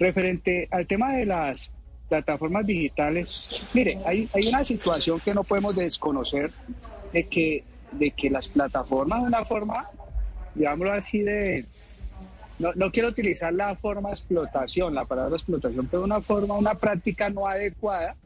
Referente 0.00 0.66
al 0.70 0.86
tema 0.86 1.12
de 1.12 1.26
las 1.26 1.70
plataformas 2.08 2.66
digitales, 2.66 3.62
mire, 3.74 4.00
hay, 4.06 4.28
una 4.48 4.64
situación 4.64 5.20
que 5.20 5.34
no 5.34 5.44
podemos 5.44 5.76
desconocer 5.76 6.50
de 7.12 7.26
que, 7.26 7.62
de 7.92 8.10
que 8.12 8.30
las 8.30 8.48
plataformas 8.48 9.20
de 9.20 9.28
una 9.28 9.44
forma, 9.44 9.90
digámoslo 10.54 10.92
así, 10.92 11.20
de, 11.20 11.66
no, 12.58 12.72
no, 12.76 12.90
quiero 12.90 13.10
utilizar 13.10 13.52
la 13.52 13.76
forma 13.76 14.08
explotación, 14.08 14.94
la 14.94 15.04
palabra 15.04 15.36
explotación, 15.36 15.86
pero 15.90 16.02
una 16.02 16.22
forma, 16.22 16.56
una 16.56 16.74
práctica 16.76 17.28
no 17.28 17.46
adecuada 17.46 18.16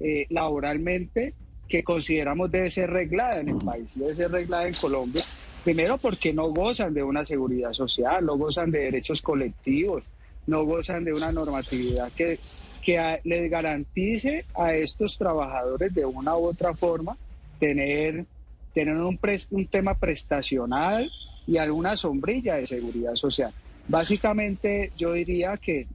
eh, 0.00 0.26
laboralmente 0.30 1.34
que 1.68 1.84
consideramos 1.84 2.50
debe 2.50 2.70
ser 2.70 2.90
reglada 2.90 3.38
en 3.38 3.50
el 3.50 3.58
país, 3.58 3.92
debe 3.94 4.16
ser 4.16 4.32
reglada 4.32 4.66
en 4.66 4.74
Colombia. 4.74 5.24
Primero 5.62 5.96
porque 5.96 6.32
no 6.32 6.48
gozan 6.48 6.92
de 6.92 7.04
una 7.04 7.24
seguridad 7.24 7.72
social, 7.72 8.26
no 8.26 8.36
gozan 8.36 8.72
de 8.72 8.80
derechos 8.80 9.22
colectivos, 9.22 10.02
no 10.50 10.64
gozan 10.64 11.04
de 11.04 11.14
una 11.14 11.32
normatividad 11.32 12.10
que, 12.12 12.38
que 12.82 13.20
les 13.24 13.50
garantice 13.50 14.44
a 14.54 14.74
estos 14.74 15.16
trabajadores 15.16 15.94
de 15.94 16.04
una 16.04 16.36
u 16.36 16.46
otra 16.46 16.74
forma 16.74 17.16
tener, 17.58 18.26
tener 18.74 18.96
un, 18.96 19.18
un 19.50 19.66
tema 19.68 19.94
prestacional 19.94 21.10
y 21.46 21.56
alguna 21.56 21.96
sombrilla 21.96 22.56
de 22.56 22.66
seguridad 22.66 23.14
social. 23.14 23.52
Básicamente 23.88 24.92
yo 24.96 25.12
diría 25.12 25.56
que, 25.56 25.86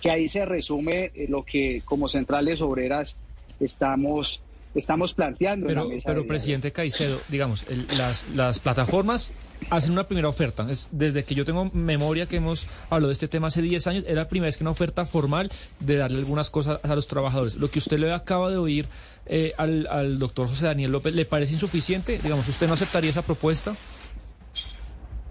que 0.00 0.10
ahí 0.10 0.28
se 0.28 0.44
resume 0.44 1.10
lo 1.28 1.42
que 1.42 1.82
como 1.84 2.08
centrales 2.08 2.60
obreras 2.60 3.16
estamos 3.58 4.40
estamos 4.74 5.14
planteando 5.14 5.66
pero, 5.66 5.82
en 5.82 5.88
la 5.88 5.94
mesa 5.94 6.08
Pero, 6.10 6.26
presidente 6.26 6.72
Caicedo, 6.72 7.20
digamos, 7.28 7.66
las, 7.96 8.28
las 8.34 8.58
plataformas 8.58 9.32
hacen 9.68 9.92
una 9.92 10.04
primera 10.04 10.28
oferta. 10.28 10.66
Es, 10.70 10.88
desde 10.92 11.24
que 11.24 11.34
yo 11.34 11.44
tengo 11.44 11.70
memoria 11.72 12.26
que 12.26 12.36
hemos 12.36 12.66
hablado 12.88 13.08
de 13.08 13.14
este 13.14 13.28
tema 13.28 13.48
hace 13.48 13.62
10 13.62 13.86
años, 13.88 14.04
era 14.06 14.22
la 14.22 14.28
primera 14.28 14.46
vez 14.46 14.56
que 14.56 14.64
una 14.64 14.70
oferta 14.70 15.04
formal 15.06 15.50
de 15.80 15.96
darle 15.96 16.18
algunas 16.18 16.50
cosas 16.50 16.80
a 16.84 16.94
los 16.94 17.06
trabajadores. 17.06 17.56
Lo 17.56 17.70
que 17.70 17.78
usted 17.78 17.98
le 17.98 18.12
acaba 18.12 18.50
de 18.50 18.56
oír 18.56 18.86
eh, 19.26 19.52
al, 19.58 19.86
al 19.88 20.18
doctor 20.18 20.48
José 20.48 20.66
Daniel 20.66 20.92
López, 20.92 21.14
¿le 21.14 21.24
parece 21.24 21.52
insuficiente? 21.52 22.18
Digamos, 22.22 22.48
¿usted 22.48 22.66
no 22.66 22.74
aceptaría 22.74 23.10
esa 23.10 23.22
propuesta? 23.22 23.76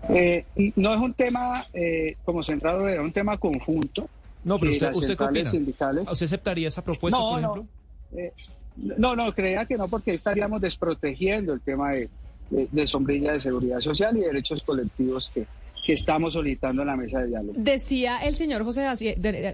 Eh, 0.09 0.45
no 0.75 0.93
es 0.93 0.99
un 0.99 1.13
tema 1.13 1.65
eh, 1.73 2.15
como 2.25 2.41
centrado, 2.41 2.87
es 2.87 2.99
un 2.99 3.11
tema 3.11 3.37
conjunto. 3.37 4.09
No, 4.43 4.57
pero 4.57 4.71
usted, 4.71 4.91
¿usted 4.93 5.17
qué 5.17 5.23
opina? 5.23 5.51
¿Usted 6.11 6.25
aceptaría 6.25 6.67
esa 6.67 6.83
propuesta, 6.83 7.19
no, 7.19 7.29
por 7.29 7.39
ejemplo? 7.39 7.65
No, 8.11 8.17
eh, 8.17 8.33
no, 8.97 9.15
no, 9.15 9.31
crea 9.33 9.65
que 9.65 9.77
no, 9.77 9.87
porque 9.87 10.13
estaríamos 10.13 10.61
desprotegiendo 10.61 11.53
el 11.53 11.61
tema 11.61 11.91
de 12.49 12.87
sombrilla 12.87 13.33
de 13.33 13.39
seguridad 13.39 13.79
social 13.79 14.17
y 14.17 14.21
derechos 14.21 14.63
colectivos 14.63 15.31
que, 15.33 15.47
estamos 15.93 16.33
solicitando 16.33 16.83
la 16.85 16.95
mesa 16.95 17.19
de 17.19 17.27
diálogo. 17.27 17.53
Decía 17.57 18.19
el 18.19 18.35
señor 18.35 18.63
José, 18.63 18.85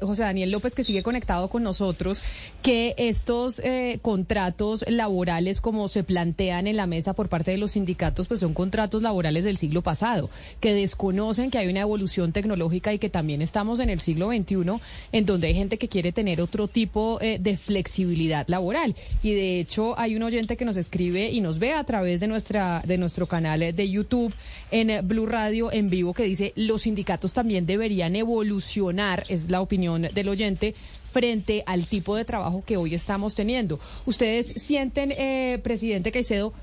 José 0.02 0.24
Daniel 0.24 0.52
López, 0.52 0.76
que 0.76 0.84
sigue 0.84 1.04
conectado 1.04 1.50
con 1.50 1.64
nosotros, 1.64 2.22
que 2.62 2.94
estos 2.98 3.60
eh, 3.60 4.00
contratos 4.02 4.86
laborales, 4.88 5.62
como 5.62 5.88
se 5.88 6.04
plantean 6.04 6.68
en 6.68 6.78
la 6.78 6.88
mesa 6.88 7.14
por 7.14 7.30
parte 7.30 7.52
de 7.52 7.58
los 7.58 7.72
sindicatos, 7.72 8.28
pues 8.28 8.40
son 8.40 8.54
contratos 8.54 9.02
laborales 9.02 9.44
del 9.44 9.58
siglo 9.58 9.82
pasado, 9.82 10.30
que 10.60 10.74
desconocen 10.74 11.52
que 11.52 11.58
hay 11.58 11.68
una 11.68 11.82
evolución 11.82 12.32
tecnológica 12.32 12.94
y 12.94 13.00
que 13.00 13.10
también 13.10 13.42
estamos 13.42 13.80
en 13.80 13.90
el 13.90 14.00
siglo 14.00 14.30
XXI, 14.30 14.80
en 15.12 15.26
donde 15.26 15.48
hay 15.48 15.54
gente 15.54 15.78
que 15.78 15.88
quiere 15.88 16.12
tener 16.12 16.42
otro 16.42 16.68
tipo 16.68 17.20
eh, 17.22 17.38
de 17.40 17.58
flexibilidad 17.58 18.46
laboral. 18.48 18.96
Y 19.24 19.34
de 19.34 19.60
hecho, 19.60 19.98
hay 19.98 20.16
un 20.16 20.24
oyente 20.24 20.58
que 20.58 20.66
nos 20.66 20.78
escribe 20.78 21.30
y 21.32 21.42
nos 21.42 21.60
ve 21.60 21.74
a 21.74 21.84
través 21.84 22.20
de, 22.20 22.28
nuestra, 22.28 22.82
de 22.86 22.98
nuestro 22.98 23.28
canal 23.28 23.60
de 23.60 23.90
YouTube 23.90 24.34
en 24.72 25.08
Blue 25.08 25.26
Radio 25.26 25.72
en 25.72 25.90
vivo 25.90 26.14
que 26.14 26.25
dice 26.26 26.54
los 26.56 26.84
sindicatos 26.84 27.34
también 27.34 27.66
deberían 27.66 28.16
evolucionar, 28.16 29.26
es 29.30 29.50
la 29.50 29.62
opinión 29.62 30.04
del 30.14 30.30
oyente, 30.30 30.76
frente 31.12 31.64
al 31.66 31.88
tipo 31.88 32.16
de 32.16 32.26
trabajo 32.26 32.64
que 32.66 32.76
hoy 32.76 32.94
estamos 32.94 33.36
teniendo. 33.36 33.80
¿Ustedes 34.06 34.48
sienten, 34.58 35.12
eh, 35.12 35.60
presidente 35.64 36.12
Caicedo, 36.12 36.54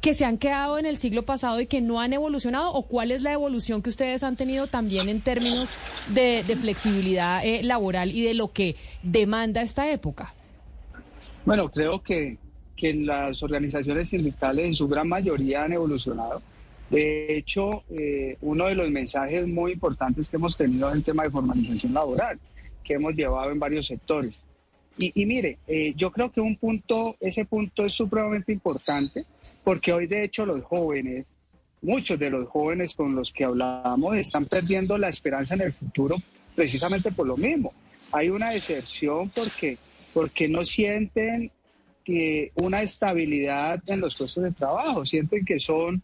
que 0.00 0.14
se 0.14 0.24
han 0.24 0.38
quedado 0.38 0.78
en 0.78 0.86
el 0.86 0.96
siglo 0.96 1.22
pasado 1.22 1.60
y 1.60 1.66
que 1.66 1.80
no 1.80 2.00
han 2.00 2.12
evolucionado? 2.12 2.72
¿O 2.72 2.82
cuál 2.82 3.12
es 3.12 3.22
la 3.22 3.32
evolución 3.32 3.80
que 3.80 3.90
ustedes 3.90 4.24
han 4.24 4.34
tenido 4.34 4.66
también 4.66 5.08
en 5.08 5.20
términos 5.20 5.68
de, 6.08 6.42
flexibilidad 6.60 7.46
eh, 7.46 7.62
laboral 7.62 8.10
y 8.10 8.24
de 8.24 8.34
lo 8.34 8.52
que 8.52 8.74
demanda 9.04 9.62
esta 9.62 9.88
época? 9.90 10.34
Bueno, 11.44 11.70
creo 11.70 12.02
que, 12.02 12.38
que 12.76 12.94
las 12.94 13.40
organizaciones 13.44 14.08
sindicales 14.08 14.66
en 14.66 14.74
su 14.74 14.88
gran 14.88 15.08
mayoría 15.08 15.62
han 15.62 15.72
evolucionado 15.72 16.42
de 16.92 17.38
hecho, 17.38 17.84
eh, 17.88 18.36
uno 18.42 18.66
de 18.66 18.74
los 18.74 18.90
mensajes 18.90 19.48
muy 19.48 19.72
importantes 19.72 20.28
que 20.28 20.36
hemos 20.36 20.58
tenido 20.58 20.90
es 20.90 20.94
el 20.96 21.02
tema 21.02 21.22
de 21.22 21.30
formalización 21.30 21.94
laboral, 21.94 22.38
que 22.84 22.94
hemos 22.94 23.14
llevado 23.14 23.50
en 23.50 23.58
varios 23.58 23.86
sectores. 23.86 24.38
Y, 24.98 25.24
mire, 25.24 25.56
eh, 25.66 25.94
yo 25.96 26.12
creo 26.12 26.30
que 26.30 26.42
un 26.42 26.54
punto, 26.56 27.16
ese 27.18 27.46
punto 27.46 27.86
es 27.86 27.94
supremamente 27.94 28.52
importante, 28.52 29.24
porque 29.64 29.90
hoy 29.90 30.06
de 30.06 30.22
hecho 30.22 30.44
los 30.44 30.62
jóvenes, 30.64 31.24
muchos 31.80 32.18
de 32.18 32.28
los 32.28 32.46
jóvenes 32.50 32.94
con 32.94 33.14
los 33.14 33.32
que 33.32 33.44
hablamos, 33.44 34.14
están 34.16 34.44
perdiendo 34.44 34.98
la 34.98 35.08
esperanza 35.08 35.54
en 35.54 35.62
el 35.62 35.72
futuro 35.72 36.16
precisamente 36.54 37.10
por 37.10 37.26
lo 37.26 37.38
mismo. 37.38 37.72
Hay 38.12 38.28
una 38.28 38.50
deserción 38.50 39.30
porque, 39.30 39.78
porque 40.12 40.46
no 40.46 40.62
sienten 40.62 41.50
que 42.04 42.52
una 42.56 42.82
estabilidad 42.82 43.82
en 43.86 44.00
los 44.00 44.14
puestos 44.14 44.44
de 44.44 44.50
trabajo, 44.50 45.06
sienten 45.06 45.42
que 45.46 45.58
son 45.58 46.02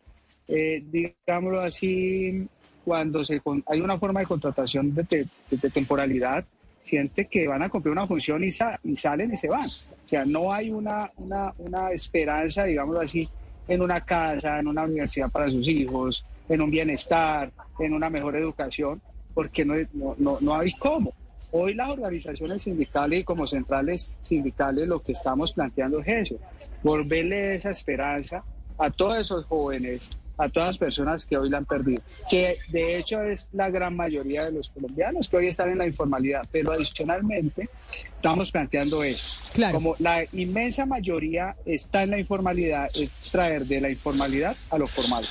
eh, 0.48 0.82
digámoslo 0.90 1.60
así, 1.60 2.48
cuando 2.84 3.22
se, 3.22 3.40
hay 3.66 3.80
una 3.80 3.98
forma 3.98 4.20
de 4.20 4.26
contratación 4.26 4.94
de, 4.94 5.26
temporalidad, 5.72 6.44
siente 6.80 7.26
que 7.26 7.46
van 7.46 7.62
a 7.62 7.68
cumplir 7.68 7.92
una 7.92 8.06
función 8.06 8.42
y, 8.42 8.50
salen 8.50 9.32
y 9.32 9.36
se 9.36 9.48
van. 9.48 9.68
O 9.68 10.08
sea, 10.08 10.24
no 10.24 10.50
hay 10.50 10.70
una, 10.70 11.10
una, 11.18 11.52
una 11.58 11.92
esperanza, 11.92 12.64
digámoslo 12.64 13.02
así, 13.02 13.28
en 13.68 13.82
una 13.82 14.02
casa, 14.02 14.58
en 14.58 14.68
una 14.68 14.84
universidad 14.84 15.30
para 15.30 15.50
sus 15.50 15.68
hijos, 15.68 16.24
en 16.48 16.62
un 16.62 16.70
bienestar, 16.70 17.52
en 17.78 17.92
una 17.92 18.08
mejor 18.08 18.36
educación, 18.36 19.02
porque 19.34 19.66
no, 19.66 19.74
no, 19.92 20.38
no 20.40 20.56
hay 20.56 20.72
cómo. 20.72 21.12
Hoy 21.50 21.74
las 21.74 21.90
organizaciones 21.90 22.62
sindicales 22.62 23.20
y 23.20 23.24
como 23.24 23.46
centrales 23.46 24.16
sindicales 24.22 24.88
lo 24.88 25.02
que 25.02 25.12
estamos 25.12 25.52
planteando 25.52 26.00
es 26.00 26.08
eso, 26.08 26.36
volverle 26.82 27.54
esa 27.54 27.70
esperanza 27.70 28.42
a 28.78 28.90
todos 28.90 29.18
esos 29.18 29.44
jóvenes, 29.46 30.10
a 30.38 30.48
todas 30.48 30.68
las 30.68 30.78
personas 30.78 31.26
que 31.26 31.36
hoy 31.36 31.50
la 31.50 31.58
han 31.58 31.64
perdido, 31.64 32.02
que 32.30 32.56
de 32.68 32.96
hecho 32.96 33.22
es 33.22 33.48
la 33.52 33.70
gran 33.70 33.94
mayoría 33.96 34.44
de 34.44 34.52
los 34.52 34.68
colombianos 34.70 35.28
que 35.28 35.36
hoy 35.36 35.48
están 35.48 35.70
en 35.70 35.78
la 35.78 35.86
informalidad, 35.86 36.42
pero 36.50 36.72
adicionalmente 36.72 37.68
estamos 37.88 38.50
planteando 38.50 39.02
eso. 39.02 39.26
Como 39.72 39.96
la 39.98 40.24
inmensa 40.32 40.86
mayoría 40.86 41.56
está 41.64 42.04
en 42.04 42.10
la 42.10 42.18
informalidad, 42.18 42.88
es 42.94 43.10
traer 43.30 43.66
de 43.66 43.80
la 43.80 43.90
informalidad 43.90 44.56
a 44.70 44.78
lo 44.78 44.86
formal. 44.86 45.26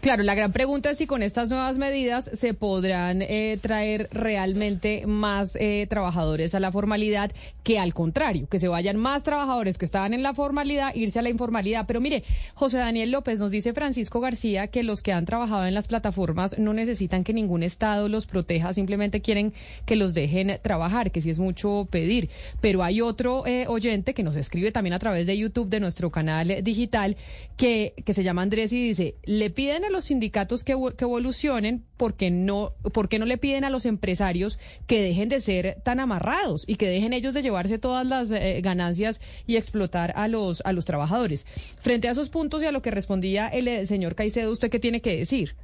Claro, 0.00 0.22
la 0.22 0.34
gran 0.34 0.50
pregunta 0.50 0.90
es 0.90 0.96
si 0.96 1.06
con 1.06 1.22
estas 1.22 1.50
nuevas 1.50 1.76
medidas 1.76 2.30
se 2.32 2.54
podrán 2.54 3.20
eh, 3.20 3.58
traer 3.60 4.08
realmente 4.12 5.04
más 5.06 5.56
eh, 5.56 5.86
trabajadores 5.90 6.54
a 6.54 6.60
la 6.60 6.72
formalidad 6.72 7.32
que 7.62 7.78
al 7.78 7.92
contrario, 7.92 8.48
que 8.48 8.58
se 8.58 8.68
vayan 8.68 8.96
más 8.96 9.24
trabajadores 9.24 9.76
que 9.76 9.84
estaban 9.84 10.14
en 10.14 10.22
la 10.22 10.32
formalidad, 10.32 10.94
irse 10.94 11.18
a 11.18 11.22
la 11.22 11.28
informalidad. 11.28 11.84
Pero 11.86 12.00
mire, 12.00 12.24
José 12.54 12.78
Daniel 12.78 13.10
López 13.10 13.40
nos 13.40 13.50
dice 13.50 13.74
Francisco 13.74 14.20
García 14.20 14.68
que 14.68 14.82
los 14.84 15.02
que 15.02 15.12
han 15.12 15.26
trabajado 15.26 15.66
en 15.66 15.74
las 15.74 15.86
plataformas 15.86 16.58
no 16.58 16.72
necesitan 16.72 17.22
que 17.22 17.34
ningún 17.34 17.62
Estado 17.62 18.08
los 18.08 18.26
proteja, 18.26 18.72
simplemente 18.72 19.20
quieren 19.20 19.52
que 19.84 19.96
los 19.96 20.14
dejen 20.14 20.60
trabajar, 20.62 21.10
que 21.10 21.20
sí 21.20 21.28
es 21.28 21.38
mucho 21.38 21.86
pedir. 21.90 22.30
Pero 22.62 22.82
hay 22.82 23.02
otro 23.02 23.46
eh, 23.46 23.66
oyente 23.68 24.14
que 24.14 24.22
nos 24.22 24.36
escribe 24.36 24.72
también 24.72 24.94
a 24.94 24.98
través 24.98 25.26
de 25.26 25.36
YouTube 25.36 25.68
de 25.68 25.80
nuestro 25.80 26.10
canal 26.10 26.64
digital 26.64 27.18
que, 27.58 27.92
que 28.06 28.14
se 28.14 28.24
llama 28.24 28.40
Andrés 28.40 28.72
y 28.72 28.88
dice, 28.88 29.16
le 29.24 29.50
piden 29.50 29.84
a 29.84 29.89
los 29.90 30.04
sindicatos 30.04 30.64
que, 30.64 30.74
que 30.96 31.04
evolucionen, 31.04 31.84
porque 31.96 32.30
no, 32.30 32.72
¿por 32.92 33.08
qué 33.08 33.18
no 33.18 33.26
le 33.26 33.38
piden 33.38 33.64
a 33.64 33.70
los 33.70 33.86
empresarios 33.86 34.58
que 34.86 35.02
dejen 35.02 35.28
de 35.28 35.40
ser 35.40 35.76
tan 35.82 36.00
amarrados 36.00 36.64
y 36.66 36.76
que 36.76 36.88
dejen 36.88 37.12
ellos 37.12 37.34
de 37.34 37.42
llevarse 37.42 37.78
todas 37.78 38.06
las 38.06 38.30
eh, 38.30 38.60
ganancias 38.62 39.20
y 39.46 39.56
explotar 39.56 40.12
a 40.16 40.28
los, 40.28 40.62
a 40.64 40.72
los 40.72 40.84
trabajadores? 40.84 41.46
Frente 41.80 42.08
a 42.08 42.12
esos 42.12 42.30
puntos 42.30 42.62
y 42.62 42.66
a 42.66 42.72
lo 42.72 42.82
que 42.82 42.90
respondía 42.90 43.48
el, 43.48 43.68
eh, 43.68 43.86
señor 43.86 44.14
Caicedo, 44.14 44.52
¿usted 44.52 44.70
qué 44.70 44.78
tiene 44.78 45.00
que 45.00 45.16
decir? 45.16 45.54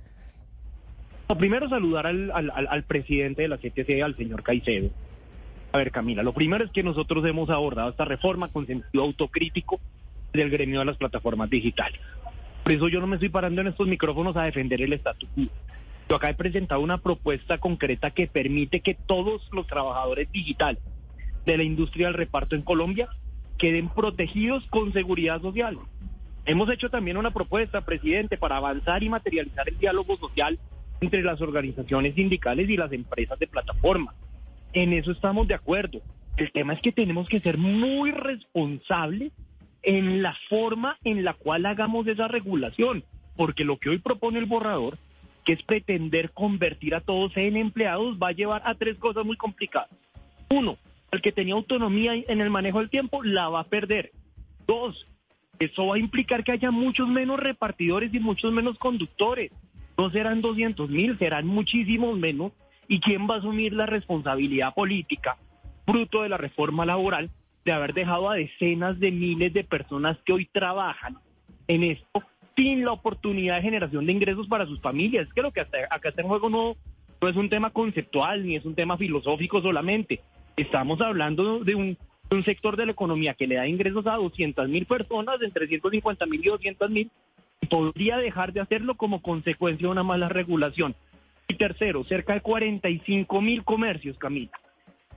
primero 1.39 1.69
saludar 1.69 2.07
al, 2.07 2.31
al, 2.31 2.51
al 2.51 2.85
presidente 2.85 3.43
de 3.43 3.49
la 3.49 3.59
CTC, 3.59 4.01
al 4.03 4.17
señor 4.17 4.45
Caicedo. 4.45 4.91
A 5.73 5.79
ver, 5.79 5.91
Camila, 5.91 6.23
lo 6.23 6.33
primero 6.33 6.65
es 6.65 6.71
que 6.71 6.83
nosotros 6.83 7.25
hemos 7.27 7.51
abordado 7.51 7.91
esta 7.91 8.05
reforma 8.05 8.49
con 8.49 8.65
sentido 8.65 9.05
autocrítico 9.05 9.81
del 10.33 10.51
gremio 10.51 10.79
de 10.79 10.87
las 10.87 10.97
plataformas 10.97 11.51
digitales. 11.51 12.01
Por 12.67 12.73
eso 12.73 12.89
yo 12.89 12.99
no 13.01 13.07
me 13.07 13.15
estoy 13.15 13.29
parando 13.29 13.61
en 13.61 13.69
estos 13.69 13.87
micrófonos 13.87 14.37
a 14.37 14.43
defender 14.43 14.83
el 14.83 14.93
estatus 14.93 15.29
quo. 15.37 15.45
Yo 16.09 16.17
acá 16.17 16.31
he 16.31 16.35
presentado 16.35 16.81
una 16.81 16.99
propuesta 16.99 17.59
concreta 17.59 18.11
que 18.11 18.27
permite 18.27 18.81
que 18.81 18.95
todos 18.95 19.49
los 19.53 19.69
trabajadores 19.69 20.33
digitales 20.33 20.83
de 21.45 21.57
la 21.57 21.63
industria 21.63 22.09
del 22.09 22.17
reparto 22.17 22.57
en 22.57 22.63
Colombia 22.63 23.09
queden 23.57 23.89
protegidos 23.89 24.67
con 24.67 24.93
seguridad 24.93 25.41
social. 25.43 25.79
Hemos 26.45 26.69
hecho 26.69 26.91
también 26.91 27.19
una 27.19 27.31
propuesta, 27.31 27.83
presidente, 27.83 28.37
para 28.37 28.57
avanzar 28.57 29.01
y 29.05 29.11
materializar 29.11 29.69
el 29.69 29.79
diálogo 29.79 30.17
social 30.17 30.59
entre 31.01 31.23
las 31.23 31.41
organizaciones 31.41 32.17
sindicales 32.17 32.69
y 32.69 32.77
las 32.77 32.91
empresas 32.91 33.39
de 33.39 33.47
plataforma. 33.47 34.13
En 34.73 34.93
eso 34.93 35.13
estamos 35.13 35.47
de 35.47 35.55
acuerdo. 35.55 36.03
El 36.37 36.51
tema 36.51 36.73
es 36.73 36.81
que 36.81 36.91
tenemos 36.91 37.29
que 37.29 37.39
ser 37.39 37.59
muy 37.59 38.11
responsables 38.11 39.31
en 39.87 40.21
la 40.21 40.37
forma 40.51 40.99
en 41.05 41.25
la 41.25 41.33
cual 41.33 41.65
hagamos 41.65 42.09
esa 42.09 42.27
regulación, 42.27 43.05
porque 43.37 43.65
lo 43.65 43.79
que 43.79 43.91
hoy 43.91 43.99
propone 43.99 44.41
el 44.41 44.47
borrador, 44.47 44.99
que 45.45 45.53
es 45.53 45.63
pretender 45.63 46.33
convertir 46.33 46.97
a 46.97 47.01
todos 47.01 47.37
en 47.37 47.57
empleados, 47.57 48.19
va 48.21 48.29
a 48.29 48.33
llevar 48.33 48.63
a 48.65 48.75
tres 48.75 48.99
cosas 48.99 49.25
muy 49.25 49.37
complicadas. 49.37 49.89
Uno, 50.51 50.77
el 51.13 51.23
que 51.23 51.31
tenía 51.31 51.55
autonomía 51.55 52.15
en 52.15 52.41
el 52.41 52.51
manejo 52.51 52.81
del 52.81 52.91
tiempo 52.91 53.23
la 53.23 53.49
va 53.49 53.61
a 53.61 53.69
perder. 53.69 54.11
Dos, 54.67 55.07
eso 55.61 55.87
va 55.87 55.95
a 55.95 56.01
implicar 56.01 56.43
que 56.43 56.51
haya 56.51 56.73
muchos 56.73 57.09
menos 57.09 57.39
repartidores 57.39 58.13
y 58.13 58.19
muchos 58.19 58.53
menos 58.53 58.77
conductores. 58.79 59.53
No 59.97 60.11
serán 60.11 60.41
200 60.41 60.91
mil, 60.91 61.17
serán 61.17 61.47
muchísimos 61.47 62.19
menos. 62.19 62.51
¿Y 62.89 62.99
quién 62.99 63.29
va 63.29 63.37
a 63.37 63.39
asumir 63.39 63.73
la 63.73 63.87
responsabilidad 63.87 64.75
política, 64.75 65.37
fruto 65.87 66.23
de 66.23 66.29
la 66.29 66.37
reforma 66.37 66.85
laboral, 66.85 67.31
de 67.67 67.73
haber 67.73 67.93
dejado 67.93 68.31
a 68.31 68.37
decenas 68.37 68.99
de 69.01 69.11
miles 69.11 69.53
de 69.53 69.65
personas 69.65 70.17
que 70.25 70.33
hoy 70.33 70.47
trabajan 70.47 71.19
en 71.67 71.83
esto 71.83 72.23
sin 72.57 72.85
la 72.85 72.93
oportunidad 72.93 73.57
de 73.57 73.63
generación 73.63 74.07
de 74.07 74.13
ingresos 74.13 74.47
para 74.47 74.67
sus 74.67 74.81
familias? 74.81 75.27
Es 75.27 75.35
que 75.35 75.43
lo 75.43 75.53
que 75.53 75.61
acá 75.61 76.09
está 76.09 76.23
en 76.23 76.29
juego 76.29 76.49
no, 76.49 76.77
no 77.21 77.29
es 77.29 77.37
un 77.37 77.51
tema 77.51 77.71
conceptual 77.71 78.47
ni 78.47 78.55
es 78.55 78.65
un 78.65 78.77
tema 78.77 78.97
filosófico 78.97 79.61
solamente. 79.61 80.21
Estamos 80.57 81.01
hablando 81.01 81.65
de 81.65 81.75
un, 81.75 81.99
sector 82.45 82.77
de 82.77 82.87
la 82.87 82.93
economía 82.93 83.35
que 83.35 83.49
le 83.49 83.57
da 83.57 83.67
ingresos 83.67 84.07
a 84.07 84.15
200 84.15 84.69
mil 84.69 84.87
personas, 84.87 85.43
entre 85.43 85.67
150 85.67 86.25
mil 86.27 86.41
y 86.41 86.49
200 86.49 86.91
mil, 86.91 87.11
y 87.61 87.67
podría 87.67 88.17
dejar 88.19 88.53
de 88.53 88.61
hacerlo 88.61 88.97
como 88.97 89.23
consecuencia 89.23 89.87
de 89.87 89.93
una 89.93 90.05
mala 90.05 90.29
regulación. 90.29 90.95
Y 91.49 91.55
tercero, 91.55 92.05
cerca 92.05 92.35
de 92.35 92.41
45 92.41 93.41
mil 93.41 93.65
comercios, 93.65 94.19
Camila, 94.19 94.53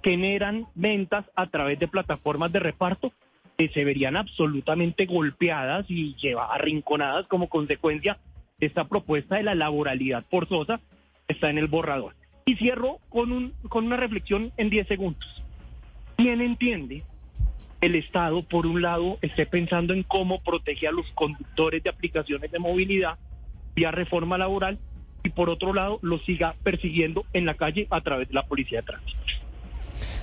generan 0.04 0.68
ventas 0.76 1.26
a 1.36 1.48
través 1.48 1.80
de 1.80 1.88
plataformas 1.88 2.52
de 2.52 2.60
reparto 2.60 3.12
que 3.58 3.70
se 3.70 3.84
verían 3.84 4.16
absolutamente 4.16 5.06
golpeadas 5.06 5.86
y 5.90 6.16
lleva, 6.16 6.54
arrinconadas 6.54 7.28
como 7.28 7.50
consecuencia 7.50 8.18
de 8.58 8.68
esta 8.68 8.88
propuesta 8.88 9.36
de 9.36 9.44
la 9.44 9.56
laboralidad 9.56 10.24
forzosa 10.30 10.80
está 11.28 11.50
en 11.50 11.58
el 11.58 11.68
borrador. 11.68 12.16
Y 12.46 12.56
cierro 12.56 13.00
con, 13.10 13.32
un, 13.32 13.54
con 13.68 13.86
una 13.86 13.98
reflexión 13.98 14.52
en 14.58 14.70
10 14.70 14.88
segundos. 14.88 15.44
¿Quién 16.16 16.42
entiende 16.42 17.04
el 17.82 17.96
Estado, 17.96 18.44
por 18.44 18.66
un 18.66 18.82
lado, 18.82 19.18
esté 19.22 19.46
pensando 19.46 19.94
en 19.94 20.04
cómo 20.04 20.42
protege 20.42 20.88
a 20.88 20.92
los 20.92 21.10
conductores 21.12 21.82
de 21.84 21.90
aplicaciones 21.90 22.52
de 22.52 22.60
movilidad 22.60 23.18
vía 23.76 23.92
reforma 23.92 24.38
laboral 24.38 24.80
y 25.24 25.30
por 25.30 25.50
otro 25.50 25.74
lado 25.74 26.00
los 26.02 26.24
siga 26.26 26.56
persiguiendo 26.64 27.26
en 27.34 27.46
la 27.46 27.54
calle 27.54 27.88
a 27.90 28.02
través 28.02 28.28
de 28.28 28.34
la 28.34 28.48
policía 28.48 28.82
de 28.82 28.88
tránsito? 28.88 29.39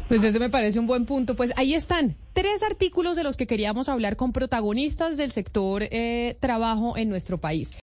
Pues 0.09 0.23
eso 0.23 0.39
me 0.39 0.51
parece 0.51 0.79
un 0.79 0.87
buen 0.87 1.05
punto. 1.05 1.35
Pues 1.35 1.53
ahí 1.57 1.75
están 1.75 2.17
tres 2.33 2.63
artículos 2.63 3.17
de 3.17 3.25
los 3.25 3.37
que 3.37 3.49
queríamos 3.49 3.89
hablar 3.89 4.17
con 4.17 4.33
protagonistas 4.33 5.17
del 5.17 5.33
sector 5.33 5.83
eh, 5.83 6.37
trabajo 6.39 6.97
en 6.97 7.09
nuestro 7.09 7.39
país. 7.39 7.73